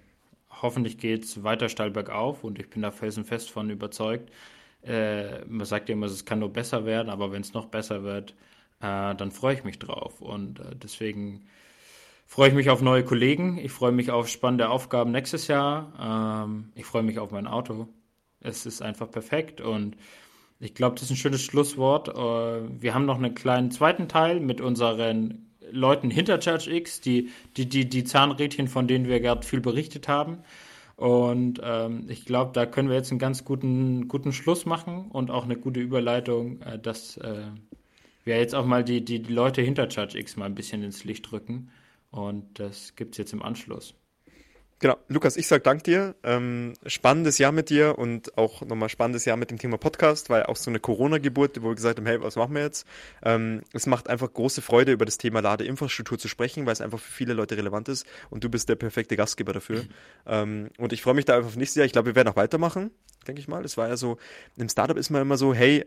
[0.50, 4.30] Hoffentlich geht es weiter steil bergauf und ich bin da felsenfest von überzeugt.
[4.82, 8.02] Äh, man sagt ja immer, es kann nur besser werden, aber wenn es noch besser
[8.02, 8.34] wird,
[8.80, 10.20] äh, dann freue ich mich drauf.
[10.20, 11.46] Und äh, deswegen
[12.26, 13.58] freue ich mich auf neue Kollegen.
[13.58, 16.44] Ich freue mich auf spannende Aufgaben nächstes Jahr.
[16.46, 17.88] Ähm, ich freue mich auf mein Auto.
[18.40, 19.96] Es ist einfach perfekt und
[20.60, 22.08] ich glaube, das ist ein schönes Schlusswort.
[22.08, 27.30] Äh, wir haben noch einen kleinen zweiten Teil mit unseren Leuten hinter Church X, die,
[27.56, 30.38] die, die, die Zahnrädchen, von denen wir gerade viel berichtet haben.
[30.96, 35.30] Und ähm, ich glaube, da können wir jetzt einen ganz guten, guten Schluss machen und
[35.30, 37.44] auch eine gute Überleitung, äh, dass äh,
[38.24, 41.04] wir jetzt auch mal die, die, die Leute hinter Church X mal ein bisschen ins
[41.04, 41.70] Licht rücken.
[42.10, 43.94] Und das gibt es jetzt im Anschluss.
[44.82, 46.14] Genau, Lukas, ich sag Dank dir.
[46.22, 50.44] Ähm, spannendes Jahr mit dir und auch nochmal spannendes Jahr mit dem Thema Podcast, weil
[50.44, 52.86] auch so eine Corona-Geburt, wo wir gesagt haben, hey, was machen wir jetzt?
[53.22, 56.98] Ähm, es macht einfach große Freude, über das Thema Ladeinfrastruktur zu sprechen, weil es einfach
[56.98, 59.82] für viele Leute relevant ist und du bist der perfekte Gastgeber dafür.
[59.82, 59.88] Mhm.
[60.26, 61.84] Ähm, und ich freue mich da einfach auf nächstes Jahr.
[61.84, 62.90] Ich glaube, wir werden auch weitermachen,
[63.28, 63.62] denke ich mal.
[63.66, 64.16] Es war ja so,
[64.56, 65.84] im Startup ist man immer so, hey,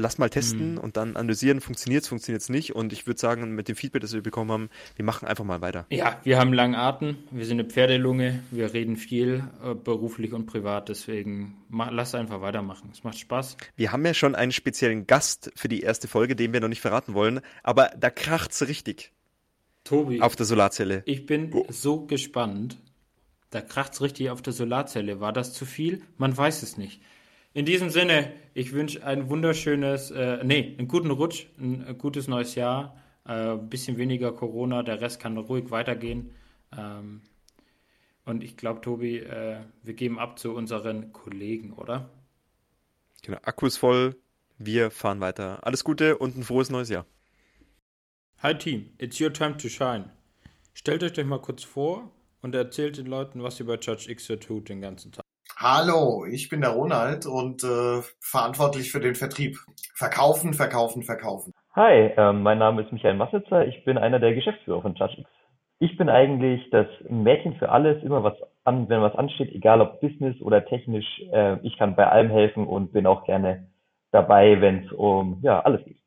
[0.00, 0.78] lass mal testen mhm.
[0.78, 2.74] und dann analysieren, funktioniert es, funktioniert es nicht.
[2.74, 5.60] Und ich würde sagen, mit dem Feedback, das wir bekommen haben, wir machen einfach mal
[5.60, 5.86] weiter.
[5.90, 10.46] Ja, wir haben langen Atem, wir sind eine Pferdelunge, wir reden viel, äh, beruflich und
[10.46, 12.90] privat, deswegen lass einfach weitermachen.
[12.92, 13.56] Es macht Spaß.
[13.76, 16.80] Wir haben ja schon einen speziellen Gast für die erste Folge, den wir noch nicht
[16.80, 19.12] verraten wollen, aber da kracht es richtig.
[19.84, 20.20] Tobi.
[20.20, 21.02] Auf der Solarzelle.
[21.06, 21.66] Ich bin oh.
[21.68, 22.78] so gespannt.
[23.50, 25.20] Da kracht es richtig auf der Solarzelle.
[25.20, 26.02] War das zu viel?
[26.18, 27.00] Man weiß es nicht.
[27.52, 32.28] In diesem Sinne, ich wünsche ein wunderschönes, äh, nee, einen guten Rutsch, ein, ein gutes
[32.28, 36.30] neues Jahr, ein äh, bisschen weniger Corona, der Rest kann ruhig weitergehen.
[36.76, 37.22] Ähm,
[38.24, 42.10] und ich glaube, Tobi, äh, wir geben ab zu unseren Kollegen, oder?
[43.22, 44.14] Genau, Akku ist voll,
[44.58, 45.66] wir fahren weiter.
[45.66, 47.04] Alles Gute und ein frohes neues Jahr.
[48.38, 50.10] Hi Team, it's your time to shine.
[50.72, 54.28] Stellt euch doch mal kurz vor und erzählt den Leuten, was ihr bei Church X
[54.40, 55.24] tut den ganzen Tag.
[55.62, 59.58] Hallo, ich bin der Ronald und äh, verantwortlich für den Vertrieb.
[59.94, 61.52] Verkaufen, verkaufen, verkaufen.
[61.76, 63.66] Hi, ähm, mein Name ist Michael Massitzer.
[63.66, 65.28] Ich bin einer der Geschäftsführer von ChargeX.
[65.78, 70.00] Ich bin eigentlich das Mädchen für alles, immer was an, wenn was ansteht, egal ob
[70.00, 71.20] Business oder technisch.
[71.30, 73.68] Äh, ich kann bei allem helfen und bin auch gerne
[74.12, 76.00] dabei, wenn es um ja alles geht.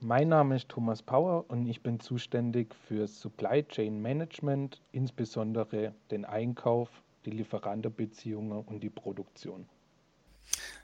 [0.00, 6.24] Mein Name ist Thomas Power und ich bin zuständig für Supply Chain Management, insbesondere den
[6.24, 6.90] Einkauf
[7.26, 9.68] die Lieferantenbeziehungen und die Produktion.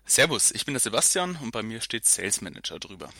[0.04, 3.10] Servus, ich bin der Sebastian und bei mir steht Sales Manager drüber.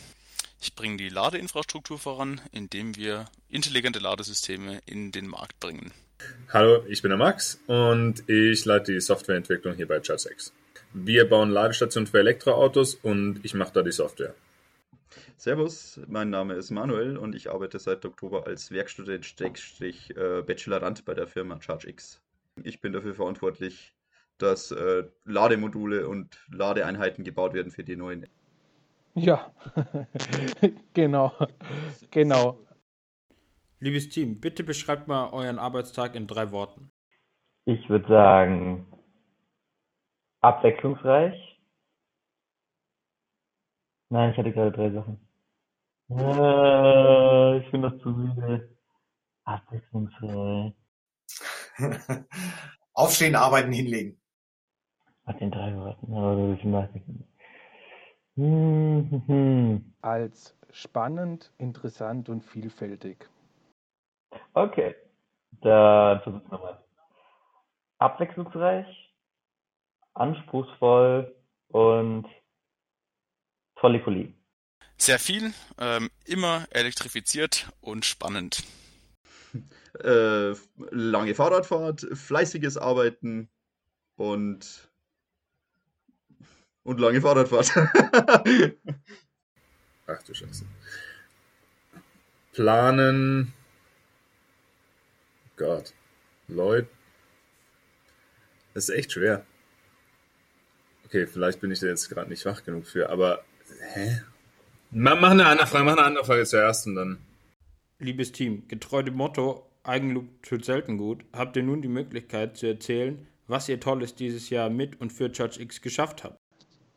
[0.61, 5.91] Ich bringe die Ladeinfrastruktur voran, indem wir intelligente Ladesysteme in den Markt bringen.
[6.49, 10.53] Hallo, ich bin der Max und ich leite die Softwareentwicklung hier bei ChargeX.
[10.93, 14.35] Wir bauen Ladestationen für Elektroautos und ich mache da die Software.
[15.37, 21.27] Servus, mein Name ist Manuel und ich arbeite seit Oktober als Werkstudent-Bachelorand äh, bei der
[21.27, 22.22] Firma ChargeX.
[22.61, 23.95] Ich bin dafür verantwortlich,
[24.37, 28.27] dass äh, Lademodule und Ladeeinheiten gebaut werden für die neuen.
[29.15, 29.53] Ja,
[30.93, 31.33] genau,
[32.11, 32.59] genau.
[33.79, 36.91] Liebes Team, bitte beschreibt mal euren Arbeitstag in drei Worten.
[37.65, 38.87] Ich würde sagen,
[40.41, 41.59] abwechslungsreich.
[44.09, 45.19] Nein, ich hatte gerade drei Sachen.
[46.09, 48.77] Äh, ich finde das zu müde.
[49.45, 50.73] Abwechslungsreich.
[52.93, 54.19] Aufstehen, arbeiten, hinlegen.
[55.25, 57.07] Hat den drei Worten, aber ich mag nicht.
[60.01, 63.29] Als spannend, interessant und vielfältig.
[64.53, 64.95] Okay,
[65.61, 66.83] dann versuchen wir mal.
[67.99, 68.87] Abwechslungsreich,
[70.13, 71.35] anspruchsvoll
[71.69, 72.27] und
[73.75, 74.35] tolle Kollegen.
[74.97, 78.63] Sehr viel, ähm, immer elektrifiziert und spannend
[79.99, 80.53] äh,
[80.91, 83.49] lange Fahrradfahrt, fleißiges Arbeiten
[84.15, 84.89] und
[86.83, 87.71] und lange Fahrradfahrt.
[90.07, 90.65] Ach du Scheiße.
[92.53, 93.53] planen.
[95.55, 95.93] Gott.
[96.47, 96.89] Leute.
[98.73, 99.45] Das ist echt schwer.
[101.05, 103.43] Okay, vielleicht bin ich da jetzt gerade nicht wach genug für, aber.
[103.93, 104.23] Hä?
[104.91, 107.19] Mach eine andere Frage, mach eine andere Frage zuerst und dann.
[107.99, 112.67] Liebes Team, getreu dem Motto, Eigenlob tut selten gut, habt ihr nun die Möglichkeit zu
[112.67, 116.37] erzählen, was ihr Tolles dieses Jahr mit und für Judge X geschafft habt.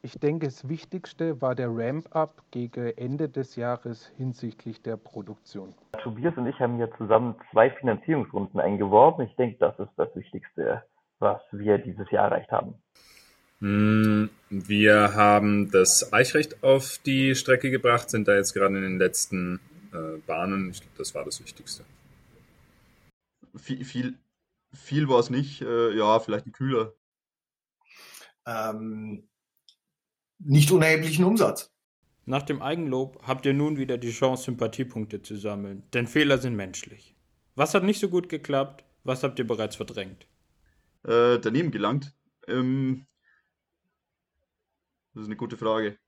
[0.02, 5.74] Ich denke, das Wichtigste war der Ramp-up gegen Ende des Jahres hinsichtlich der Produktion.
[6.00, 9.26] Tobias und ich haben ja zusammen zwei Finanzierungsrunden eingeworben.
[9.26, 10.84] Ich denke, das ist das Wichtigste,
[11.18, 12.74] was wir dieses Jahr erreicht haben.
[13.58, 18.98] Hm, wir haben das Eichrecht auf die Strecke gebracht, sind da jetzt gerade in den
[18.98, 19.58] letzten
[19.92, 20.70] äh, Bahnen.
[20.70, 21.82] Ich glaube, das war das Wichtigste.
[23.56, 24.18] Viel, viel,
[24.72, 25.62] viel war es nicht.
[25.62, 26.94] Äh, ja, vielleicht ein Kühler.
[28.46, 29.28] Ähm,
[30.38, 31.72] nicht unerheblichen Umsatz.
[32.24, 36.56] Nach dem Eigenlob habt ihr nun wieder die Chance, Sympathiepunkte zu sammeln, denn Fehler sind
[36.56, 37.14] menschlich.
[37.54, 38.84] Was hat nicht so gut geklappt?
[39.04, 40.26] Was habt ihr bereits verdrängt?
[41.04, 42.14] Äh, daneben gelangt.
[42.48, 43.06] Ähm,
[45.14, 45.98] das ist eine gute Frage.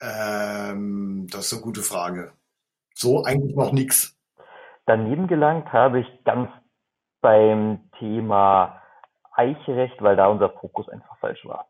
[0.00, 2.32] Ähm, das ist eine gute Frage.
[2.94, 4.15] So eigentlich noch nichts.
[4.86, 6.48] Daneben gelangt habe ich ganz
[7.20, 8.80] beim Thema
[9.32, 11.68] Eichrecht, weil da unser Fokus einfach falsch war.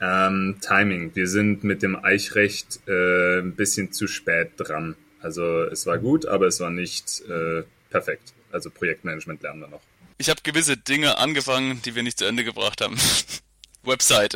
[0.00, 1.14] Ähm, Timing.
[1.14, 4.96] Wir sind mit dem Eichrecht äh, ein bisschen zu spät dran.
[5.22, 8.34] Also es war gut, aber es war nicht äh, perfekt.
[8.52, 9.82] Also Projektmanagement lernen wir noch.
[10.18, 12.96] Ich habe gewisse Dinge angefangen, die wir nicht zu Ende gebracht haben.
[13.82, 14.34] Website.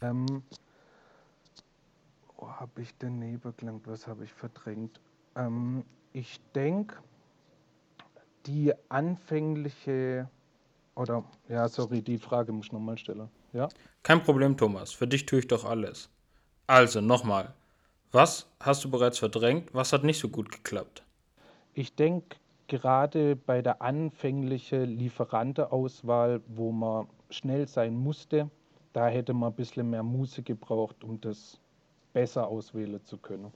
[0.00, 0.42] ähm,
[2.38, 3.86] wo habe ich denn nebengelangt?
[3.86, 4.98] Was habe ich verdrängt?
[5.36, 6.96] Ähm, ich denke,
[8.46, 10.28] die anfängliche
[10.96, 13.28] oder ja, sorry, die Frage muss ich nochmal stellen.
[13.52, 13.68] Ja?
[14.02, 14.92] Kein Problem, Thomas.
[14.92, 16.10] Für dich tue ich doch alles.
[16.66, 17.54] Also, nochmal.
[18.12, 19.72] Was hast du bereits verdrängt?
[19.72, 21.04] Was hat nicht so gut geklappt?
[21.74, 28.50] Ich denke, gerade bei der anfänglichen Lieferantenauswahl, wo man schnell sein musste,
[28.92, 31.60] da hätte man ein bisschen mehr Muße gebraucht, um das
[32.12, 33.52] besser auswählen zu können.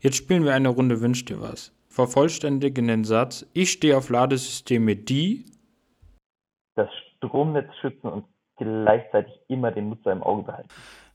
[0.00, 1.72] Jetzt spielen wir eine Runde Wünsch dir was.
[1.88, 5.44] Vervollständige den Satz, ich stehe auf Ladesysteme, die
[6.74, 8.26] das Stromnetz schützen und
[8.56, 10.68] gleichzeitig immer den Nutzer im Auge behalten.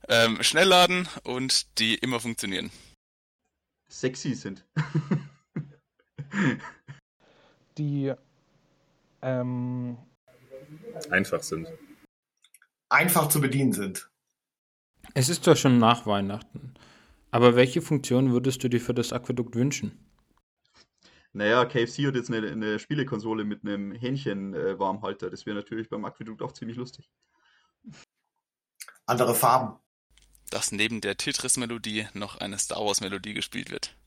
[0.08, 2.70] Ähm, schnell laden und die immer funktionieren.
[3.90, 4.64] Sexy sind.
[7.78, 8.14] die
[9.24, 9.98] ähm,
[11.10, 11.68] einfach sind.
[12.90, 14.10] Einfach zu bedienen sind.
[15.16, 16.76] Es ist doch schon nach Weihnachten.
[17.36, 20.00] Aber welche Funktion würdest du dir für das Aquädukt wünschen?
[21.34, 25.28] Naja, KFC hat jetzt eine, eine Spielekonsole mit einem Hähnchen-Warmhalter.
[25.28, 27.10] Äh, das wäre natürlich beim Aquädukt auch ziemlich lustig.
[29.06, 29.78] Andere Farben.
[30.50, 33.98] Dass neben der Tetris-Melodie noch eine Star Wars-Melodie gespielt wird.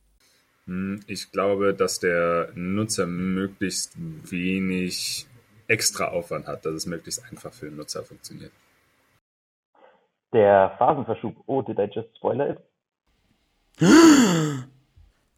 [0.64, 5.26] Hm, ich glaube, dass der Nutzer möglichst wenig
[5.66, 8.52] extra Aufwand hat, dass es möglichst einfach für den Nutzer funktioniert.
[10.32, 11.36] Der Phasenverschub.
[11.44, 12.67] Oh, did I just spoiler it?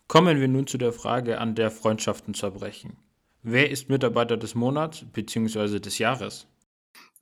[0.08, 2.96] Kommen wir nun zu der Frage, an der Freundschaften zerbrechen.
[3.42, 5.78] Wer ist Mitarbeiter des Monats bzw.
[5.78, 6.46] des Jahres?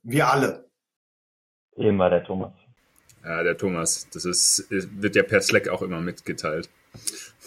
[0.03, 0.69] Wir alle.
[1.75, 2.53] Immer der Thomas.
[3.23, 4.07] Ja, der Thomas.
[4.11, 6.69] Das ist, wird ja per Slack auch immer mitgeteilt.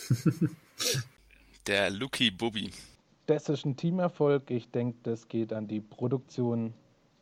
[1.66, 2.70] der Lucky Bobby.
[3.26, 4.50] Das ist ein Teamerfolg.
[4.50, 6.74] Ich denke, das geht an die Produktion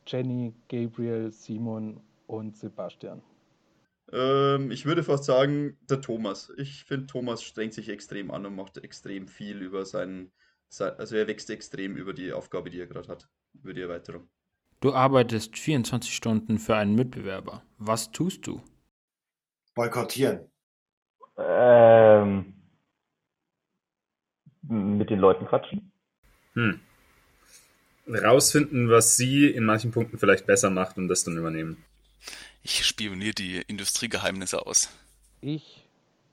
[0.06, 3.22] Jenny, Gabriel, Simon und Sebastian.
[4.12, 6.52] Ähm, ich würde fast sagen, der Thomas.
[6.56, 10.32] Ich finde, Thomas strengt sich extrem an und macht extrem viel über seinen.
[10.68, 14.28] Sein, also er wächst extrem über die Aufgabe, die er gerade hat, über die Erweiterung.
[14.80, 17.62] Du arbeitest 24 Stunden für einen Mitbewerber.
[17.78, 18.62] Was tust du?
[19.74, 20.50] Boykottieren.
[21.36, 22.54] Ähm,
[24.62, 25.92] mit den Leuten quatschen.
[26.54, 26.80] Hm.
[28.08, 31.84] Rausfinden, was sie in manchen Punkten vielleicht besser macht und das dann übernehmen.
[32.62, 34.90] Ich spioniere die Industriegeheimnisse aus.
[35.40, 35.88] Ich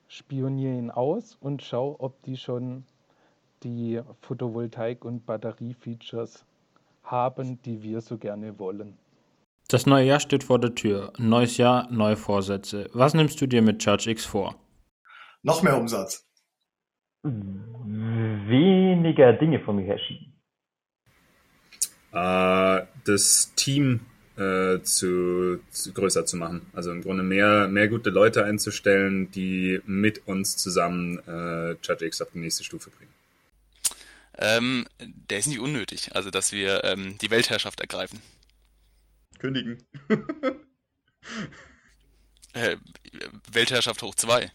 [0.07, 2.83] spioniere ihn aus und schaue, ob die schon
[3.63, 6.45] die Photovoltaik- und Batteriefeatures
[7.03, 8.97] haben, die wir so gerne wollen.
[9.69, 11.13] Das neue Jahr steht vor der Tür.
[11.17, 12.89] Neues Jahr, neue Vorsätze.
[12.93, 14.55] Was nimmst du dir mit Charge X vor?
[15.43, 16.25] Noch mehr Umsatz.
[18.43, 20.33] Weniger Dinge von mir herschieben.
[22.13, 24.05] Äh, das Team
[24.37, 26.61] äh, zu, zu, größer zu machen.
[26.73, 32.21] Also im Grunde mehr, mehr gute Leute einzustellen, die mit uns zusammen äh, Judge X
[32.21, 33.11] auf die nächste Stufe bringen.
[34.39, 38.21] Ähm, der ist nicht unnötig, also dass wir ähm, die Weltherrschaft ergreifen.
[39.39, 39.83] Kündigen.
[42.53, 42.77] äh,
[43.51, 44.51] Weltherrschaft hoch 2.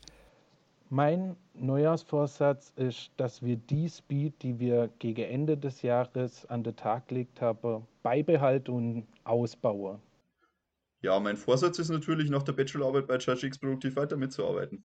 [0.95, 6.77] Mein Neujahrsvorsatz ist, dass wir die Speed, die wir gegen Ende des Jahres an den
[6.77, 10.03] Tag gelegt haben, beibehalten und ausbauen.
[11.01, 14.85] Ja, mein Vorsatz ist natürlich, nach der Bachelorarbeit bei ChargeX produktiv weiter mitzuarbeiten.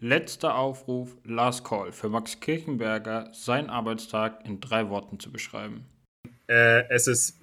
[0.00, 5.86] Letzter Aufruf, Last Call für Max Kirchenberger, seinen Arbeitstag in drei Worten zu beschreiben.
[6.46, 7.40] Äh, es ist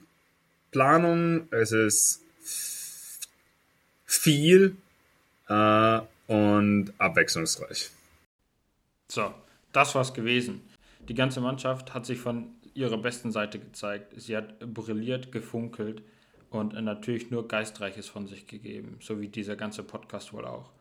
[0.70, 2.22] Planung, es ist
[4.06, 4.78] viel
[5.50, 7.95] äh, und abwechslungsreich.
[9.08, 9.34] So,
[9.72, 10.62] das war's gewesen.
[11.08, 14.14] Die ganze Mannschaft hat sich von ihrer besten Seite gezeigt.
[14.16, 16.02] Sie hat brilliert, gefunkelt
[16.50, 20.72] und natürlich nur Geistreiches von sich gegeben, so wie dieser ganze Podcast wohl auch.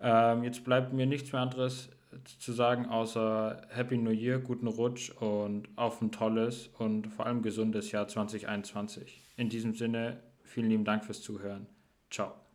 [0.00, 1.90] Ähm, jetzt bleibt mir nichts mehr anderes
[2.38, 7.42] zu sagen, außer Happy New Year, guten Rutsch und auf ein tolles und vor allem
[7.42, 9.20] gesundes Jahr 2021.
[9.36, 11.66] In diesem Sinne, vielen lieben Dank fürs Zuhören.
[12.10, 12.49] Ciao.